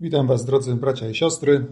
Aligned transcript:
Witam 0.00 0.26
Was, 0.26 0.44
drodzy 0.44 0.74
bracia 0.74 1.08
i 1.08 1.14
siostry. 1.14 1.66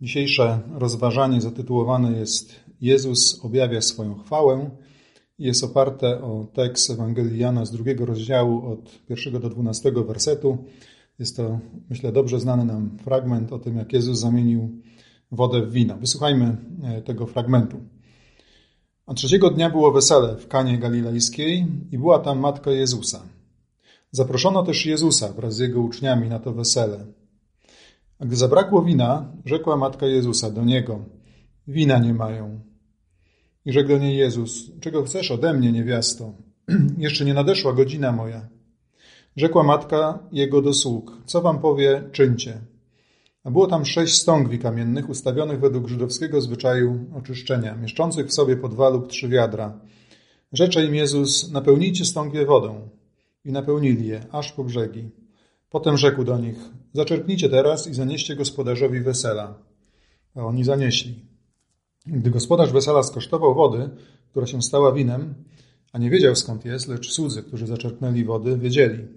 Dzisiejsze 0.00 0.60
rozważanie 0.74 1.40
zatytułowane 1.40 2.12
jest 2.12 2.60
Jezus 2.80 3.44
objawia 3.44 3.80
swoją 3.80 4.14
chwałę 4.14 4.70
jest 5.40 5.64
oparte 5.64 6.22
o 6.22 6.46
tekst 6.52 6.90
Ewangelii 6.90 7.38
Jana 7.38 7.64
z 7.64 7.70
drugiego 7.70 8.06
rozdziału 8.06 8.72
od 8.72 9.06
pierwszego 9.06 9.40
do 9.40 9.50
dwunastego 9.50 10.04
wersetu. 10.04 10.58
Jest 11.18 11.36
to, 11.36 11.58
myślę, 11.90 12.12
dobrze 12.12 12.40
znany 12.40 12.64
nam 12.64 12.98
fragment 13.04 13.52
o 13.52 13.58
tym, 13.58 13.76
jak 13.76 13.92
Jezus 13.92 14.18
zamienił 14.18 14.70
wodę 15.32 15.62
w 15.62 15.72
wino. 15.72 15.96
Wysłuchajmy 15.96 16.56
e, 16.82 17.02
tego 17.02 17.26
fragmentu. 17.26 17.80
A 19.06 19.14
trzeciego 19.14 19.50
dnia 19.50 19.70
było 19.70 19.92
wesele 19.92 20.36
w 20.36 20.48
Kanie 20.48 20.78
Galilejskiej 20.78 21.66
i 21.92 21.98
była 21.98 22.18
tam 22.18 22.38
matka 22.38 22.70
Jezusa. 22.70 23.22
Zaproszono 24.10 24.62
też 24.62 24.86
Jezusa 24.86 25.32
wraz 25.32 25.54
z 25.54 25.58
jego 25.58 25.80
uczniami 25.80 26.28
na 26.28 26.38
to 26.38 26.52
wesele. 26.52 27.19
A 28.20 28.26
gdy 28.26 28.36
zabrakło 28.36 28.82
wina, 28.82 29.32
rzekła 29.44 29.76
matka 29.76 30.06
Jezusa 30.06 30.50
do 30.50 30.64
niego: 30.64 31.04
Wina 31.68 31.98
nie 31.98 32.14
mają. 32.14 32.60
I 33.64 33.72
rzekł 33.72 33.88
do 33.88 33.98
niej 33.98 34.16
Jezus: 34.16 34.70
Czego 34.80 35.02
chcesz 35.02 35.30
ode 35.30 35.54
mnie, 35.54 35.72
niewiasto? 35.72 36.32
Jeszcze 36.98 37.24
nie 37.24 37.34
nadeszła 37.34 37.72
godzina 37.72 38.12
moja. 38.12 38.48
Rzekła 39.36 39.62
matka 39.62 40.18
jego 40.32 40.62
do 40.62 40.74
sług: 40.74 41.12
Co 41.26 41.40
wam 41.40 41.58
powie, 41.58 42.02
czyńcie. 42.12 42.60
A 43.44 43.50
było 43.50 43.66
tam 43.66 43.84
sześć 43.84 44.18
stągwi 44.18 44.58
kamiennych, 44.58 45.08
ustawionych 45.08 45.60
według 45.60 45.88
żydowskiego 45.88 46.40
zwyczaju 46.40 47.06
oczyszczenia, 47.14 47.76
mieszczących 47.76 48.26
w 48.26 48.32
sobie 48.32 48.56
po 48.56 48.68
dwa 48.68 48.88
lub 48.88 49.08
trzy 49.08 49.28
wiadra. 49.28 49.80
Rzecze 50.52 50.84
im 50.84 50.94
Jezus: 50.94 51.52
Napełnijcie 51.52 52.04
stągwie 52.04 52.46
wodą. 52.46 52.88
I 53.44 53.52
napełnili 53.52 54.06
je, 54.06 54.26
aż 54.32 54.52
po 54.52 54.64
brzegi. 54.64 55.10
Potem 55.70 55.96
rzekł 55.96 56.24
do 56.24 56.38
nich: 56.38 56.56
Zaczerpnijcie 56.92 57.48
teraz 57.48 57.86
i 57.86 57.94
zanieście 57.94 58.36
gospodarzowi 58.36 59.00
wesela. 59.00 59.54
A 60.34 60.44
oni 60.44 60.64
zanieśli. 60.64 61.14
Gdy 62.06 62.30
gospodarz 62.30 62.72
wesela 62.72 63.02
skosztował 63.02 63.54
wody, 63.54 63.90
która 64.30 64.46
się 64.46 64.62
stała 64.62 64.92
winem, 64.92 65.34
a 65.92 65.98
nie 65.98 66.10
wiedział 66.10 66.36
skąd 66.36 66.64
jest, 66.64 66.88
lecz 66.88 67.12
słudzy, 67.12 67.42
którzy 67.42 67.66
zaczerpnęli 67.66 68.24
wody, 68.24 68.58
wiedzieli. 68.58 69.08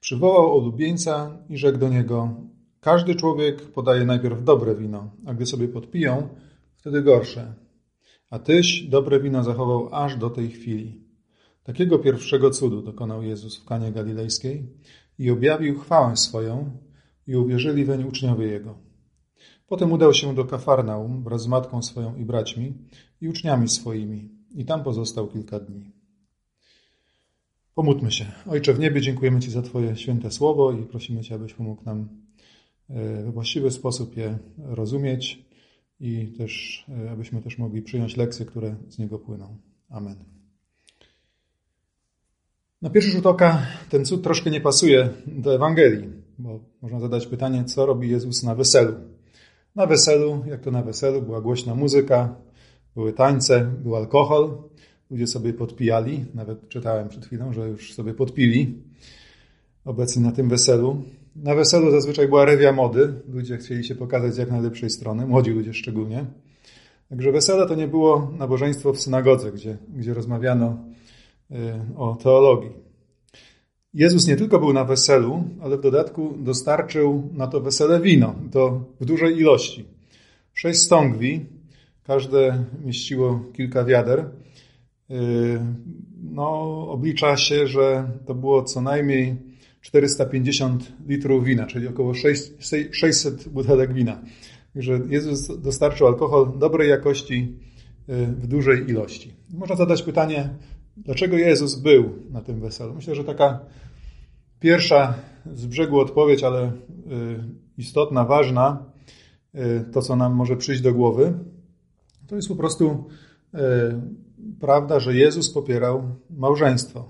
Przywołał 0.00 0.58
olubieńca 0.58 1.38
i 1.48 1.58
rzekł 1.58 1.78
do 1.78 1.88
niego: 1.88 2.34
Każdy 2.80 3.14
człowiek 3.14 3.62
podaje 3.62 4.04
najpierw 4.04 4.44
dobre 4.44 4.74
wino, 4.74 5.10
a 5.26 5.34
gdy 5.34 5.46
sobie 5.46 5.68
podpiją, 5.68 6.28
wtedy 6.76 7.02
gorsze. 7.02 7.54
A 8.30 8.38
tyś 8.38 8.82
dobre 8.82 9.20
wino 9.20 9.44
zachował 9.44 9.88
aż 9.92 10.16
do 10.16 10.30
tej 10.30 10.50
chwili. 10.50 11.04
Takiego 11.64 11.98
pierwszego 11.98 12.50
cudu 12.50 12.82
dokonał 12.82 13.22
Jezus 13.22 13.56
w 13.56 13.64
Kanie 13.64 13.92
Galilejskiej 13.92 14.66
i 15.18 15.30
objawił 15.30 15.78
chwałę 15.78 16.16
swoją 16.16 16.70
i 17.26 17.36
uwierzyli 17.36 17.84
weń 17.84 18.04
uczniowie 18.04 18.46
Jego. 18.46 18.78
Potem 19.68 19.92
udał 19.92 20.14
się 20.14 20.34
do 20.34 20.44
Kafarnaum 20.44 21.22
wraz 21.22 21.42
z 21.42 21.46
matką 21.46 21.82
swoją 21.82 22.16
i 22.16 22.24
braćmi 22.24 22.74
i 23.20 23.28
uczniami 23.28 23.68
swoimi 23.68 24.28
i 24.54 24.64
tam 24.64 24.84
pozostał 24.84 25.28
kilka 25.28 25.60
dni. 25.60 25.90
Pomódlmy 27.74 28.12
się. 28.12 28.32
Ojcze 28.46 28.74
w 28.74 28.78
niebie, 28.78 29.00
dziękujemy 29.00 29.40
Ci 29.40 29.50
za 29.50 29.62
Twoje 29.62 29.96
święte 29.96 30.30
słowo 30.30 30.72
i 30.72 30.82
prosimy 30.82 31.22
Cię, 31.22 31.34
abyś 31.34 31.54
pomógł 31.54 31.84
nam 31.84 32.08
e, 32.90 33.22
we 33.22 33.32
właściwy 33.32 33.70
sposób 33.70 34.16
je 34.16 34.38
rozumieć 34.58 35.44
i 36.00 36.26
też, 36.38 36.84
e, 37.06 37.10
abyśmy 37.10 37.42
też 37.42 37.58
mogli 37.58 37.82
przyjąć 37.82 38.16
lekcje, 38.16 38.46
które 38.46 38.76
z 38.88 38.98
niego 38.98 39.18
płyną. 39.18 39.56
Amen. 39.88 40.37
Na 42.82 42.90
pierwszy 42.90 43.10
rzut 43.10 43.26
oka 43.26 43.62
ten 43.90 44.04
cud 44.04 44.22
troszkę 44.22 44.50
nie 44.50 44.60
pasuje 44.60 45.08
do 45.26 45.54
Ewangelii, 45.54 46.08
bo 46.38 46.60
można 46.82 47.00
zadać 47.00 47.26
pytanie, 47.26 47.64
co 47.64 47.86
robi 47.86 48.10
Jezus 48.10 48.42
na 48.42 48.54
weselu. 48.54 48.94
Na 49.76 49.86
weselu, 49.86 50.44
jak 50.46 50.60
to 50.60 50.70
na 50.70 50.82
weselu, 50.82 51.22
była 51.22 51.40
głośna 51.40 51.74
muzyka, 51.74 52.34
były 52.94 53.12
tańce, 53.12 53.70
był 53.82 53.96
alkohol, 53.96 54.58
ludzie 55.10 55.26
sobie 55.26 55.52
podpijali, 55.52 56.24
nawet 56.34 56.68
czytałem 56.68 57.08
przed 57.08 57.26
chwilą, 57.26 57.52
że 57.52 57.68
już 57.68 57.94
sobie 57.94 58.14
podpili 58.14 58.82
obecni 59.84 60.22
na 60.22 60.32
tym 60.32 60.48
weselu. 60.48 61.02
Na 61.36 61.54
weselu 61.54 61.90
zazwyczaj 61.90 62.28
była 62.28 62.44
rewia 62.44 62.72
mody, 62.72 63.14
ludzie 63.28 63.56
chcieli 63.56 63.84
się 63.84 63.94
pokazać 63.94 64.34
z 64.34 64.38
jak 64.38 64.50
najlepszej 64.50 64.90
strony, 64.90 65.26
młodzi 65.26 65.50
ludzie 65.50 65.74
szczególnie. 65.74 66.24
Także 67.08 67.32
wesele 67.32 67.66
to 67.66 67.74
nie 67.74 67.88
było 67.88 68.32
nabożeństwo 68.38 68.92
w 68.92 69.00
synagodze, 69.00 69.52
gdzie, 69.52 69.76
gdzie 69.96 70.14
rozmawiano 70.14 70.76
o 71.96 72.16
teologii. 72.22 72.70
Jezus 73.94 74.26
nie 74.26 74.36
tylko 74.36 74.58
był 74.58 74.72
na 74.72 74.84
weselu, 74.84 75.44
ale 75.62 75.78
w 75.78 75.80
dodatku 75.80 76.34
dostarczył 76.38 77.30
na 77.32 77.46
to 77.46 77.60
wesele 77.60 78.00
wino, 78.00 78.34
to 78.52 78.84
w 79.00 79.04
dużej 79.04 79.38
ilości. 79.38 79.84
Sześć 80.54 80.80
stągwi, 80.80 81.46
każde 82.02 82.64
mieściło 82.84 83.40
kilka 83.52 83.84
wiader. 83.84 84.20
Y, 85.10 85.60
no, 86.22 86.50
oblicza 86.90 87.36
się, 87.36 87.66
że 87.66 88.10
to 88.26 88.34
było 88.34 88.62
co 88.62 88.80
najmniej 88.80 89.36
450 89.80 90.92
litrów 91.06 91.44
wina, 91.44 91.66
czyli 91.66 91.88
około 91.88 92.14
600 92.90 93.48
butelek 93.48 93.92
wina. 93.92 94.22
Także 94.74 95.00
Jezus 95.08 95.60
dostarczył 95.60 96.06
alkohol 96.06 96.58
dobrej 96.58 96.90
jakości 96.90 97.58
y, 98.08 98.26
w 98.26 98.46
dużej 98.46 98.90
ilości. 98.90 99.32
Można 99.50 99.76
zadać 99.76 100.02
pytanie, 100.02 100.50
dlaczego 101.04 101.36
Jezus 101.36 101.74
był 101.74 102.12
na 102.30 102.40
tym 102.40 102.60
weselu? 102.60 102.94
Myślę, 102.94 103.14
że 103.14 103.24
taka 103.24 103.60
pierwsza 104.60 105.14
z 105.54 105.66
brzegu 105.66 106.00
odpowiedź, 106.00 106.44
ale 106.44 106.66
y, 106.66 106.70
istotna, 107.78 108.24
ważna, 108.24 108.84
to 109.92 110.02
co 110.02 110.16
nam 110.16 110.34
może 110.34 110.56
przyjść 110.56 110.82
do 110.82 110.94
głowy, 110.94 111.32
to 112.26 112.36
jest 112.36 112.48
po 112.48 112.56
prostu 112.56 113.04
prawda, 114.60 115.00
że 115.00 115.14
Jezus 115.14 115.50
popierał 115.50 116.02
małżeństwo. 116.30 117.04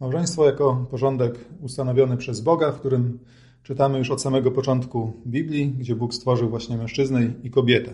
Małżeństwo 0.00 0.46
jako 0.46 0.86
porządek 0.90 1.38
ustanowiony 1.60 2.16
przez 2.16 2.40
Boga, 2.40 2.72
w 2.72 2.78
którym 2.80 3.18
czytamy 3.62 3.98
już 3.98 4.10
od 4.10 4.22
samego 4.22 4.50
początku 4.50 5.12
Biblii, 5.26 5.68
gdzie 5.68 5.96
Bóg 5.96 6.14
stworzył 6.14 6.50
właśnie 6.50 6.76
mężczyznę 6.76 7.32
i 7.42 7.50
kobietę. 7.50 7.92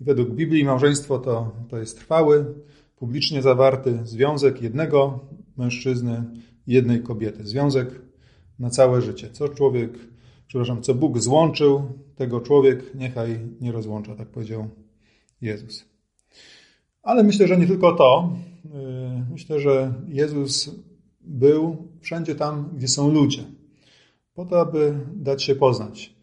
Według 0.00 0.30
Biblii 0.30 0.64
małżeństwo 0.64 1.18
to, 1.18 1.52
to 1.68 1.78
jest 1.78 1.98
trwały, 1.98 2.44
publicznie 3.00 3.42
zawarty 3.42 3.98
związek 4.04 4.62
jednego 4.62 5.20
mężczyzny 5.56 6.24
i 6.66 6.72
jednej 6.72 7.02
kobiety. 7.02 7.46
Związek 7.46 7.88
na 8.58 8.70
całe 8.70 9.02
życie. 9.02 9.30
Co 9.32 9.48
człowiek, 9.48 9.98
przepraszam, 10.46 10.82
co 10.82 10.94
Bóg 10.94 11.18
złączył, 11.18 11.82
tego 12.16 12.40
człowiek 12.40 12.94
niechaj 12.94 13.40
nie 13.60 13.72
rozłącza, 13.72 14.14
tak 14.14 14.28
powiedział 14.28 14.68
Jezus. 15.40 15.84
Ale 17.02 17.22
myślę, 17.22 17.48
że 17.48 17.58
nie 17.58 17.66
tylko 17.66 17.92
to. 17.92 18.36
Y, 18.64 18.68
myślę, 19.30 19.60
że 19.60 19.94
Jezus 20.08 20.70
był 21.20 21.88
wszędzie 22.00 22.34
tam, 22.34 22.70
gdzie 22.76 22.88
są 22.88 23.10
ludzie, 23.10 23.44
po 24.34 24.44
to, 24.44 24.60
aby 24.60 24.94
dać 25.14 25.42
się 25.42 25.54
poznać. 25.54 26.14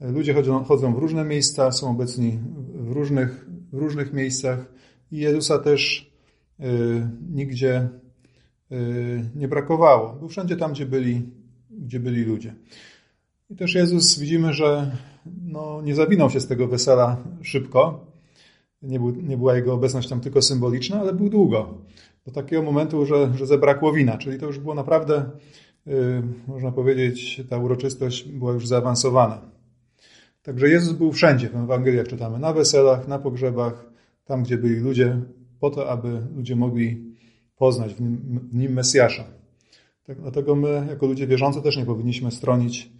Ludzie 0.00 0.34
chodzą, 0.34 0.64
chodzą 0.64 0.94
w 0.94 0.98
różne 0.98 1.24
miejsca, 1.24 1.72
są 1.72 1.90
obecni 1.90 2.38
w 2.74 2.92
różnych, 2.92 3.46
w 3.72 3.78
różnych 3.78 4.12
miejscach 4.12 4.72
i 5.10 5.18
Jezusa 5.18 5.58
też 5.58 6.13
nigdzie 7.30 7.88
y, 8.72 9.30
nie 9.34 9.48
brakowało. 9.48 10.12
Był 10.12 10.28
wszędzie 10.28 10.56
tam, 10.56 10.72
gdzie 10.72 10.86
byli, 10.86 11.22
gdzie 11.70 12.00
byli 12.00 12.24
ludzie. 12.24 12.54
I 13.50 13.56
też 13.56 13.74
Jezus 13.74 14.18
widzimy, 14.18 14.52
że 14.52 14.96
no, 15.42 15.82
nie 15.82 15.94
zawinął 15.94 16.30
się 16.30 16.40
z 16.40 16.46
tego 16.46 16.68
wesela 16.68 17.16
szybko, 17.42 18.06
nie, 18.82 18.98
był, 18.98 19.10
nie 19.10 19.36
była 19.36 19.56
jego 19.56 19.74
obecność 19.74 20.08
tam 20.08 20.20
tylko 20.20 20.42
symboliczna, 20.42 21.00
ale 21.00 21.12
był 21.12 21.28
długo. 21.28 21.74
Do 22.26 22.32
takiego 22.32 22.62
momentu, 22.62 23.06
że, 23.06 23.32
że 23.34 23.46
zabrakło 23.46 23.92
wina. 23.92 24.18
Czyli 24.18 24.38
to 24.38 24.46
już 24.46 24.58
było 24.58 24.74
naprawdę, 24.74 25.30
yy, 25.86 26.22
można 26.46 26.72
powiedzieć, 26.72 27.42
ta 27.50 27.58
uroczystość 27.58 28.28
była 28.28 28.52
już 28.52 28.66
zaawansowana. 28.66 29.40
Także 30.42 30.68
Jezus 30.68 30.92
był 30.92 31.12
wszędzie, 31.12 31.48
w 31.48 31.56
Ewangeliach 31.56 32.08
czytamy, 32.08 32.38
na 32.38 32.52
weselach, 32.52 33.08
na 33.08 33.18
pogrzebach, 33.18 33.86
tam 34.24 34.42
gdzie 34.42 34.58
byli 34.58 34.76
ludzie, 34.76 35.20
po 35.64 35.70
to, 35.70 35.90
aby 35.90 36.20
ludzie 36.36 36.56
mogli 36.56 37.14
poznać 37.56 37.94
w 37.94 38.00
nim, 38.00 38.40
w 38.52 38.54
nim 38.54 38.72
Mesjasza. 38.72 39.24
Tak, 40.06 40.20
dlatego 40.20 40.54
my, 40.54 40.86
jako 40.88 41.06
ludzie 41.06 41.26
wierzący, 41.26 41.62
też 41.62 41.76
nie 41.76 41.84
powinniśmy 41.84 42.30
stronić 42.30 42.90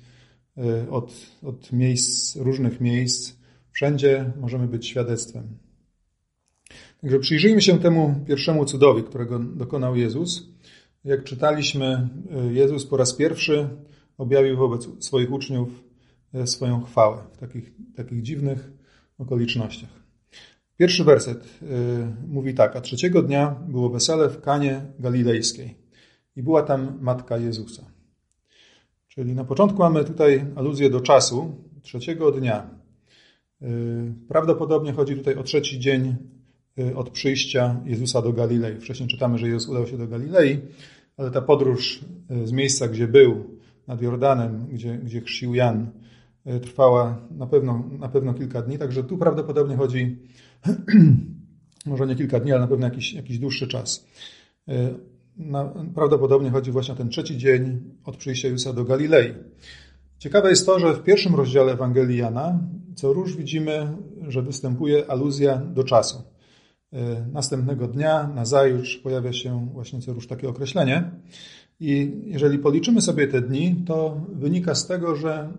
y, 0.59 0.91
od, 0.91 1.15
od 1.43 1.73
miejsc, 1.73 2.37
różnych 2.37 2.81
miejsc. 2.81 3.33
Wszędzie 3.71 4.33
możemy 4.41 4.69
być 4.69 4.87
świadectwem. 4.87 5.59
Także 7.01 7.19
przyjrzyjmy 7.19 7.63
się 7.63 7.79
temu 7.79 8.15
pierwszemu 8.27 8.65
cudowi, 8.65 9.03
którego 9.03 9.39
dokonał 9.39 9.97
Jezus. 9.97 10.49
Jak 11.05 11.25
czytaliśmy, 11.25 12.09
Jezus 12.51 12.87
po 12.87 12.97
raz 12.97 13.15
pierwszy 13.15 13.69
objawił 14.19 14.57
wobec 14.57 14.89
swoich 15.05 15.33
uczniów 15.33 15.69
e, 16.35 16.47
swoją 16.47 16.83
chwałę 16.83 17.19
w 17.33 17.37
takich, 17.37 17.73
takich 17.97 18.23
dziwnych 18.23 18.71
okolicznościach. 19.19 20.04
Pierwszy 20.77 21.05
werset 21.05 21.45
e, 21.63 21.67
mówi 22.29 22.55
tak, 22.55 22.77
a 22.77 22.81
trzeciego 22.81 23.23
dnia 23.23 23.57
było 23.69 23.89
wesele 23.89 24.29
w 24.29 24.41
Kanie 24.41 24.83
Galilejskiej 24.99 25.75
i 26.37 26.43
była 26.43 26.63
tam 26.63 26.99
matka 27.01 27.39
Jezusa. 27.39 27.83
Czyli 29.09 29.35
na 29.35 29.45
początku 29.45 29.79
mamy 29.79 30.05
tutaj 30.05 30.45
aluzję 30.57 30.91
do 30.91 31.01
czasu, 31.01 31.55
trzeciego 31.83 32.33
dnia. 32.33 32.71
Prawdopodobnie 34.29 34.93
chodzi 34.93 35.17
tutaj 35.17 35.35
o 35.35 35.43
trzeci 35.43 35.79
dzień 35.79 36.17
od 36.95 37.11
przyjścia 37.11 37.81
Jezusa 37.85 38.23
do 38.23 38.33
Galilei. 38.33 38.81
Wcześniej 38.81 39.09
czytamy, 39.09 39.39
że 39.39 39.49
Jezus 39.49 39.69
udał 39.69 39.87
się 39.87 39.99
do 39.99 40.09
Galilei, 40.09 40.61
ale 41.17 41.31
ta 41.31 41.43
podróż 41.43 42.01
z 42.45 42.53
miejsca, 42.53 42.89
gdzie 42.89 43.09
był, 43.09 43.45
nad 43.87 44.03
Jordanem, 44.03 44.67
gdzie, 44.73 44.99
gdzie 44.99 45.21
chrzcił 45.21 45.55
Jan, 45.55 45.91
trwała 46.63 47.19
na 47.31 47.47
pewno, 47.47 47.85
na 47.99 48.09
pewno 48.09 48.35
kilka 48.35 48.63
dni, 48.63 48.79
także 48.79 49.05
tu 49.05 49.19
prawdopodobnie 49.19 49.77
chodzi, 49.77 50.19
może 51.87 52.07
nie 52.07 52.17
kilka 52.17 52.41
dni, 52.41 52.53
ale 52.53 52.61
na 52.61 52.67
pewno 52.67 52.87
jakiś, 52.87 53.13
jakiś 53.13 53.39
dłuższy 53.39 53.69
czas. 53.69 54.07
Na, 55.37 55.65
prawdopodobnie 55.95 56.51
chodzi 56.51 56.71
właśnie 56.71 56.95
o 56.95 56.97
ten 56.97 57.09
trzeci 57.09 57.39
dzień 57.39 57.81
od 58.05 58.17
przyjścia 58.17 58.49
Jezusa 58.49 58.73
do 58.73 58.85
Galilei. 58.85 59.35
Ciekawe 60.19 60.51
jest 60.51 60.67
to, 60.67 60.79
że 60.79 60.95
w 60.95 61.03
pierwszym 61.03 61.35
rozdziale 61.35 61.73
Ewangelii 61.73 62.19
Jana 62.19 62.59
co 62.95 63.13
róż 63.13 63.37
widzimy, 63.37 63.97
że 64.29 64.43
występuje 64.43 65.11
aluzja 65.11 65.57
do 65.57 65.85
czasu. 65.85 66.23
E, 66.93 67.27
następnego 67.33 67.89
dnia, 67.89 68.29
na 68.35 68.45
zajutrz 68.45 68.97
pojawia 68.97 69.33
się 69.33 69.69
właśnie 69.73 70.01
co 70.01 70.13
róż 70.13 70.27
takie 70.27 70.49
określenie. 70.49 71.11
I 71.81 72.13
jeżeli 72.25 72.59
policzymy 72.59 73.01
sobie 73.01 73.29
te 73.29 73.41
dni, 73.41 73.77
to 73.87 74.21
wynika 74.33 74.75
z 74.75 74.87
tego, 74.87 75.17
że 75.17 75.53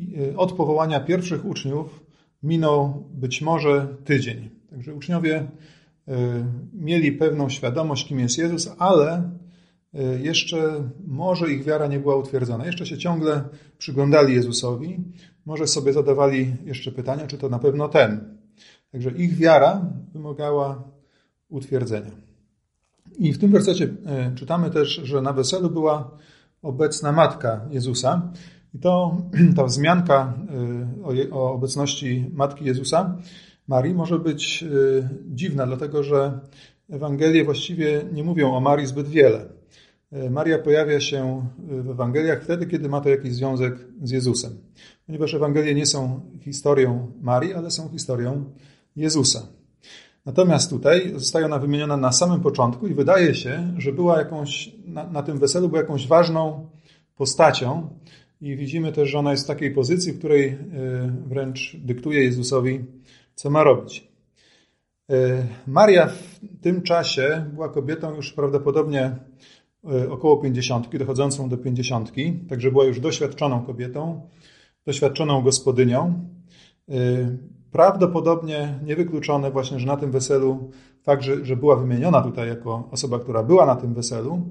e, 0.00 0.36
od 0.36 0.52
powołania 0.52 1.00
pierwszych 1.00 1.44
uczniów 1.44 2.03
minął 2.44 3.04
być 3.14 3.42
może 3.42 3.96
tydzień. 4.04 4.50
Także 4.70 4.94
uczniowie 4.94 5.36
e, 5.36 6.44
mieli 6.72 7.12
pewną 7.12 7.48
świadomość, 7.48 8.08
kim 8.08 8.18
jest 8.18 8.38
Jezus, 8.38 8.70
ale 8.78 9.30
jeszcze 10.22 10.90
może 11.06 11.52
ich 11.52 11.64
wiara 11.64 11.86
nie 11.86 12.00
była 12.00 12.16
utwierdzona. 12.16 12.66
Jeszcze 12.66 12.86
się 12.86 12.98
ciągle 12.98 13.44
przyglądali 13.78 14.34
Jezusowi. 14.34 15.04
Może 15.46 15.66
sobie 15.66 15.92
zadawali 15.92 16.56
jeszcze 16.64 16.92
pytania, 16.92 17.26
czy 17.26 17.38
to 17.38 17.48
na 17.48 17.58
pewno 17.58 17.88
ten. 17.88 18.38
Także 18.92 19.10
ich 19.10 19.36
wiara 19.36 19.90
wymagała 20.12 20.84
utwierdzenia. 21.48 22.10
I 23.18 23.32
w 23.32 23.38
tym 23.38 23.52
wersecie 23.52 23.88
e, 24.06 24.34
czytamy 24.34 24.70
też, 24.70 24.88
że 24.88 25.22
na 25.22 25.32
weselu 25.32 25.70
była 25.70 26.18
obecna 26.62 27.12
matka 27.12 27.60
Jezusa. 27.70 28.32
I 28.74 28.78
to 28.78 29.16
ta 29.56 29.64
wzmianka 29.64 30.34
e, 31.20 31.30
o, 31.30 31.52
obecności 31.52 32.30
matki 32.32 32.64
Jezusa, 32.64 33.16
Marii, 33.68 33.94
może 33.94 34.18
być 34.18 34.62
e, 34.62 35.08
dziwna, 35.26 35.66
dlatego 35.66 36.02
że 36.02 36.38
Ewangelie 36.90 37.44
właściwie 37.44 38.02
nie 38.12 38.24
mówią 38.24 38.54
o 38.54 38.60
Marii 38.60 38.86
zbyt 38.86 39.08
wiele. 39.08 39.48
Maria 40.30 40.58
pojawia 40.58 41.00
się 41.00 41.46
w 41.58 41.90
Ewangeliach 41.90 42.42
wtedy, 42.42 42.66
kiedy 42.66 42.88
ma 42.88 43.00
to 43.00 43.08
jakiś 43.08 43.32
związek 43.32 43.74
z 44.02 44.10
Jezusem. 44.10 44.58
Ponieważ 45.06 45.34
Ewangelie 45.34 45.74
nie 45.74 45.86
są 45.86 46.20
historią 46.40 47.12
Marii, 47.20 47.54
ale 47.54 47.70
są 47.70 47.88
historią 47.88 48.44
Jezusa. 48.96 49.46
Natomiast 50.26 50.70
tutaj 50.70 51.12
zostaje 51.16 51.46
ona 51.46 51.58
wymieniona 51.58 51.96
na 51.96 52.12
samym 52.12 52.40
początku 52.40 52.86
i 52.86 52.94
wydaje 52.94 53.34
się, 53.34 53.74
że 53.78 53.92
była 53.92 54.18
jakąś, 54.18 54.74
na, 54.86 55.06
na 55.06 55.22
tym 55.22 55.38
weselu 55.38 55.68
była 55.68 55.80
jakąś 55.80 56.06
ważną 56.06 56.70
postacią 57.16 57.88
i 58.40 58.56
widzimy 58.56 58.92
też, 58.92 59.08
że 59.08 59.18
ona 59.18 59.30
jest 59.30 59.44
w 59.44 59.46
takiej 59.46 59.70
pozycji, 59.70 60.12
w 60.12 60.18
której 60.18 60.48
e, 60.48 60.56
wręcz 61.26 61.76
dyktuje 61.76 62.24
Jezusowi, 62.24 62.84
co 63.34 63.50
ma 63.50 63.64
robić. 63.64 64.08
E, 65.10 65.46
Maria 65.66 66.06
w 66.06 66.38
tym 66.60 66.82
czasie 66.82 67.44
była 67.52 67.68
kobietą 67.68 68.14
już 68.14 68.32
prawdopodobnie 68.32 69.16
e, 69.92 70.10
około 70.10 70.36
pięćdziesiątki, 70.36 70.98
dochodzącą 70.98 71.48
do 71.48 71.56
pięćdziesiątki, 71.58 72.32
także 72.48 72.70
była 72.70 72.84
już 72.84 73.00
doświadczoną 73.00 73.62
kobietą, 73.62 74.28
doświadczoną 74.86 75.42
gospodynią. 75.42 76.28
Prawdopodobnie 77.70 78.78
niewykluczone 78.84 79.50
właśnie, 79.50 79.78
że 79.78 79.86
na 79.86 79.96
tym 79.96 80.10
weselu 80.10 80.70
fakt, 81.02 81.22
że, 81.22 81.56
była 81.56 81.76
wymieniona 81.76 82.20
tutaj 82.20 82.48
jako 82.48 82.88
osoba, 82.90 83.18
która 83.18 83.42
była 83.42 83.66
na 83.66 83.76
tym 83.76 83.94
weselu, 83.94 84.42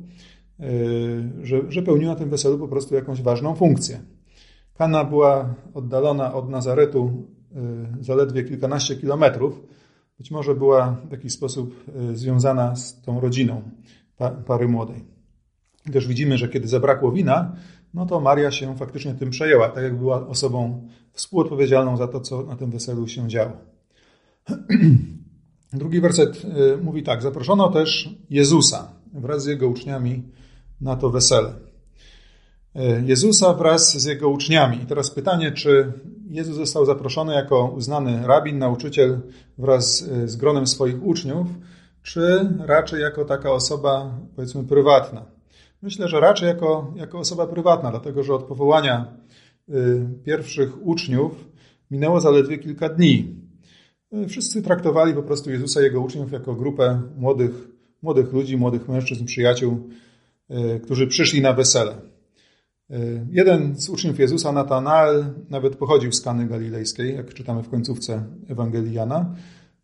że, 1.43 1.71
że 1.71 1.81
pełniła 1.81 2.15
tym 2.15 2.29
weselu 2.29 2.57
po 2.57 2.67
prostu 2.67 2.95
jakąś 2.95 3.21
ważną 3.21 3.55
funkcję. 3.55 3.99
Kana 4.73 5.03
była 5.03 5.55
oddalona 5.73 6.33
od 6.33 6.49
Nazaretu 6.49 7.27
yy, 7.51 8.03
zaledwie 8.03 8.43
kilkanaście 8.43 8.95
kilometrów. 8.95 9.61
Być 10.17 10.31
może 10.31 10.55
była 10.55 10.97
w 11.09 11.11
jakiś 11.11 11.33
sposób 11.33 11.75
yy, 11.95 12.17
związana 12.17 12.75
z 12.75 13.01
tą 13.01 13.19
rodziną 13.19 13.61
pary 14.45 14.67
młodej. 14.67 15.05
Też 15.93 16.07
widzimy, 16.07 16.37
że 16.37 16.49
kiedy 16.49 16.67
zabrakło 16.67 17.11
wina, 17.11 17.55
no 17.93 18.05
to 18.05 18.19
Maria 18.19 18.51
się 18.51 18.75
faktycznie 18.77 19.13
tym 19.13 19.29
przejęła, 19.29 19.69
tak 19.69 19.83
jak 19.83 19.97
była 19.97 20.27
osobą 20.27 20.87
współodpowiedzialną 21.11 21.97
za 21.97 22.07
to, 22.07 22.19
co 22.19 22.43
na 22.43 22.55
tym 22.55 22.71
weselu 22.71 23.07
się 23.07 23.27
działo. 23.27 23.57
Drugi 25.73 26.01
werset 26.01 26.45
y, 26.45 26.83
mówi 26.83 27.03
tak: 27.03 27.21
Zaproszono 27.21 27.71
też 27.71 28.09
Jezusa 28.29 28.91
wraz 29.13 29.43
z 29.43 29.45
jego 29.45 29.67
uczniami 29.67 30.23
na 30.83 30.95
to 30.95 31.09
wesele. 31.09 31.53
Y, 32.75 33.03
Jezusa 33.05 33.53
wraz 33.53 33.97
z 33.97 34.05
jego 34.05 34.29
uczniami. 34.29 34.83
I 34.83 34.85
teraz 34.85 35.11
pytanie, 35.11 35.51
czy 35.51 35.93
Jezus 36.29 36.55
został 36.55 36.85
zaproszony 36.85 37.33
jako 37.33 37.65
uznany 37.65 38.27
rabin, 38.27 38.57
nauczyciel 38.57 39.19
wraz 39.57 40.01
y, 40.01 40.27
z 40.27 40.35
gronem 40.35 40.67
swoich 40.67 41.05
uczniów, 41.05 41.47
czy 42.03 42.49
raczej 42.59 43.01
jako 43.01 43.25
taka 43.25 43.51
osoba, 43.51 44.19
powiedzmy, 44.35 44.63
prywatna. 44.63 45.25
Myślę, 45.81 46.07
że 46.07 46.19
raczej 46.19 46.47
jako, 46.47 46.93
jako 46.95 47.19
osoba 47.19 47.47
prywatna, 47.47 47.91
dlatego 47.91 48.23
że 48.23 48.33
od 48.33 48.43
powołania 48.43 49.17
y, 49.69 50.05
pierwszych 50.23 50.87
uczniów 50.87 51.31
minęło 51.91 52.21
zaledwie 52.21 52.57
kilka 52.57 52.89
dni. 52.89 53.43
Wszyscy 54.27 54.61
traktowali 54.61 55.13
po 55.13 55.23
prostu 55.23 55.51
Jezusa 55.51 55.81
i 55.81 55.83
jego 55.83 56.01
uczniów 56.01 56.31
jako 56.31 56.55
grupę 56.55 57.01
młodych, 57.17 57.51
młodych 58.01 58.33
ludzi, 58.33 58.57
młodych 58.57 58.89
mężczyzn, 58.89 59.25
przyjaciół, 59.25 59.89
którzy 60.83 61.07
przyszli 61.07 61.41
na 61.41 61.53
wesele. 61.53 61.95
Jeden 63.31 63.75
z 63.75 63.89
uczniów 63.89 64.19
Jezusa, 64.19 64.51
Natanael, 64.51 65.25
nawet 65.49 65.75
pochodził 65.75 66.11
z 66.11 66.21
Kany 66.21 66.47
Galilejskiej, 66.47 67.15
jak 67.15 67.33
czytamy 67.33 67.63
w 67.63 67.69
końcówce 67.69 68.23
Ewangelii 68.49 68.93
Jana. 68.93 69.35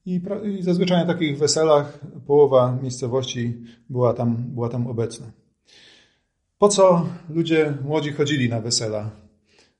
I, 0.05 0.21
zazwyczaj 0.59 0.97
na 0.97 1.13
takich 1.13 1.37
weselach 1.37 1.99
połowa 2.27 2.77
miejscowości 2.81 3.57
była 3.89 4.13
tam, 4.13 4.35
była 4.37 4.69
tam 4.69 4.87
obecna. 4.87 5.31
Po 6.57 6.69
co 6.69 7.05
ludzie 7.29 7.77
młodzi 7.83 8.11
chodzili 8.11 8.49
na 8.49 8.61
wesela? 8.61 9.11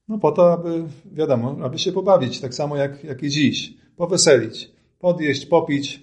No 0.07 0.17
po 0.17 0.31
to, 0.31 0.53
aby, 0.53 0.83
wiadomo, 1.11 1.57
aby 1.63 1.79
się 1.79 1.91
pobawić, 1.91 2.39
tak 2.39 2.53
samo 2.53 2.75
jak, 2.75 3.03
jak 3.03 3.23
i 3.23 3.29
dziś. 3.29 3.73
Poweselić, 3.95 4.71
podjeść, 4.99 5.45
popić, 5.45 6.01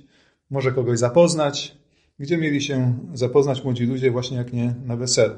może 0.51 0.73
kogoś 0.73 0.99
zapoznać. 0.99 1.77
Gdzie 2.19 2.39
mieli 2.39 2.61
się 2.61 2.99
zapoznać 3.15 3.65
młodzi 3.65 3.87
ludzie 3.87 4.11
właśnie 4.11 4.37
jak 4.37 4.53
nie 4.53 4.75
na 4.85 4.97
weselu? 4.97 5.35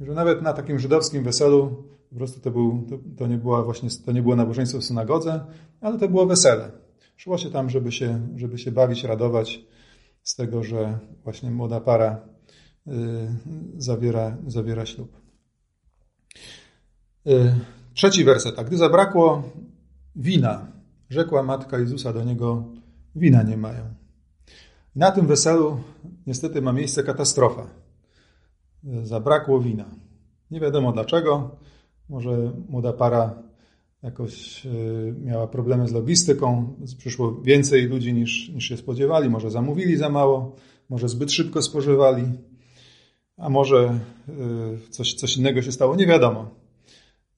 Że 0.00 0.12
nawet 0.12 0.42
na 0.42 0.52
takim 0.52 0.78
żydowskim 0.78 1.24
weselu 1.24 1.84
po 2.10 2.16
prostu 2.16 2.40
to, 2.40 2.50
był, 2.50 2.86
to, 2.88 2.98
to, 3.16 3.26
nie 3.26 3.38
była 3.38 3.62
właśnie, 3.62 3.88
to 4.06 4.12
nie 4.12 4.22
było 4.22 4.36
nabożeństwo 4.36 4.78
w 4.78 4.84
synagodze, 4.84 5.44
ale 5.80 5.98
to 5.98 6.08
było 6.08 6.26
wesele. 6.26 6.70
Szło 7.16 7.38
się 7.38 7.50
tam, 7.50 7.70
żeby 7.70 7.92
się, 7.92 8.28
żeby 8.36 8.58
się 8.58 8.72
bawić, 8.72 9.04
radować 9.04 9.64
z 10.22 10.34
tego, 10.34 10.64
że 10.64 10.98
właśnie 11.24 11.50
młoda 11.50 11.80
para 11.80 12.34
Y, 12.88 13.28
zawiera, 13.76 14.36
zawiera 14.46 14.86
ślub. 14.86 15.20
Y, 17.26 17.54
trzeci 17.94 18.24
werset. 18.24 18.58
A 18.58 18.64
gdy 18.64 18.76
zabrakło 18.76 19.42
wina, 20.16 20.72
rzekła 21.10 21.42
matka 21.42 21.78
Jezusa 21.78 22.12
do 22.12 22.24
niego, 22.24 22.64
wina 23.16 23.42
nie 23.42 23.56
mają. 23.56 23.94
Na 24.96 25.10
tym 25.10 25.26
weselu 25.26 25.80
niestety 26.26 26.62
ma 26.62 26.72
miejsce 26.72 27.02
katastrofa. 27.02 27.66
Zabrakło 29.02 29.60
wina. 29.60 29.84
Nie 30.50 30.60
wiadomo 30.60 30.92
dlaczego. 30.92 31.56
Może 32.08 32.52
młoda 32.68 32.92
para 32.92 33.42
jakoś 34.02 34.66
y, 34.66 35.14
miała 35.20 35.46
problemy 35.46 35.88
z 35.88 35.92
logistyką, 35.92 36.76
przyszło 36.98 37.40
więcej 37.42 37.86
ludzi 37.86 38.14
niż, 38.14 38.48
niż 38.48 38.64
się 38.64 38.76
spodziewali, 38.76 39.30
może 39.30 39.50
zamówili 39.50 39.96
za 39.96 40.08
mało, 40.08 40.56
może 40.88 41.08
zbyt 41.08 41.32
szybko 41.32 41.62
spożywali 41.62 42.24
a 43.36 43.48
może 43.48 43.98
y, 44.86 44.90
coś, 44.90 45.14
coś 45.14 45.36
innego 45.36 45.62
się 45.62 45.72
stało, 45.72 45.96
nie 45.96 46.06
wiadomo. 46.06 46.50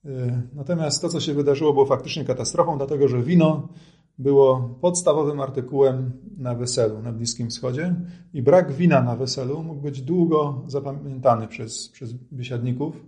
Y, 0.05 0.43
natomiast 0.53 1.03
to, 1.03 1.09
co 1.09 1.21
się 1.21 1.35
wydarzyło, 1.35 1.73
było 1.73 1.87
faktycznie 1.87 2.25
katastrofą, 2.25 2.77
dlatego 2.77 3.09
że 3.09 3.23
wino 3.23 3.69
było 4.19 4.79
podstawowym 4.81 5.41
artykułem 5.41 6.13
na 6.39 6.55
weselu 6.55 7.03
na 7.03 7.13
Bliskim 7.13 7.51
Wschodzie 7.51 7.95
i 8.35 8.43
brak 8.43 8.73
wina 8.73 9.03
na 9.03 9.17
weselu 9.17 9.63
mógł 9.63 9.81
być 9.81 10.03
długo 10.03 10.65
zapamiętany 10.67 11.49
przez, 11.49 11.89
przez 11.89 12.13
biesiadników 12.13 13.07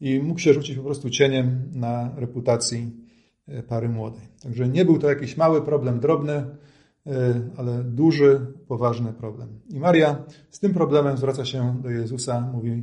i 0.00 0.20
mógł 0.20 0.40
się 0.40 0.54
rzucić 0.54 0.76
po 0.76 0.82
prostu 0.82 1.10
cieniem 1.10 1.62
na 1.72 2.10
reputacji 2.16 2.90
y, 3.48 3.62
pary 3.62 3.88
młodej. 3.88 4.22
Także 4.42 4.68
nie 4.68 4.84
był 4.84 4.98
to 4.98 5.08
jakiś 5.08 5.36
mały 5.36 5.62
problem, 5.62 6.00
drobny, 6.00 6.44
E, 7.06 7.40
ale 7.56 7.84
duży, 7.84 8.40
poważny 8.68 9.12
problem. 9.12 9.60
I 9.68 9.80
Maria 9.80 10.24
z 10.50 10.60
tym 10.60 10.74
problemem 10.74 11.16
zwraca 11.16 11.44
się 11.44 11.80
do 11.82 11.90
Jezusa, 11.90 12.40
mówi: 12.40 12.82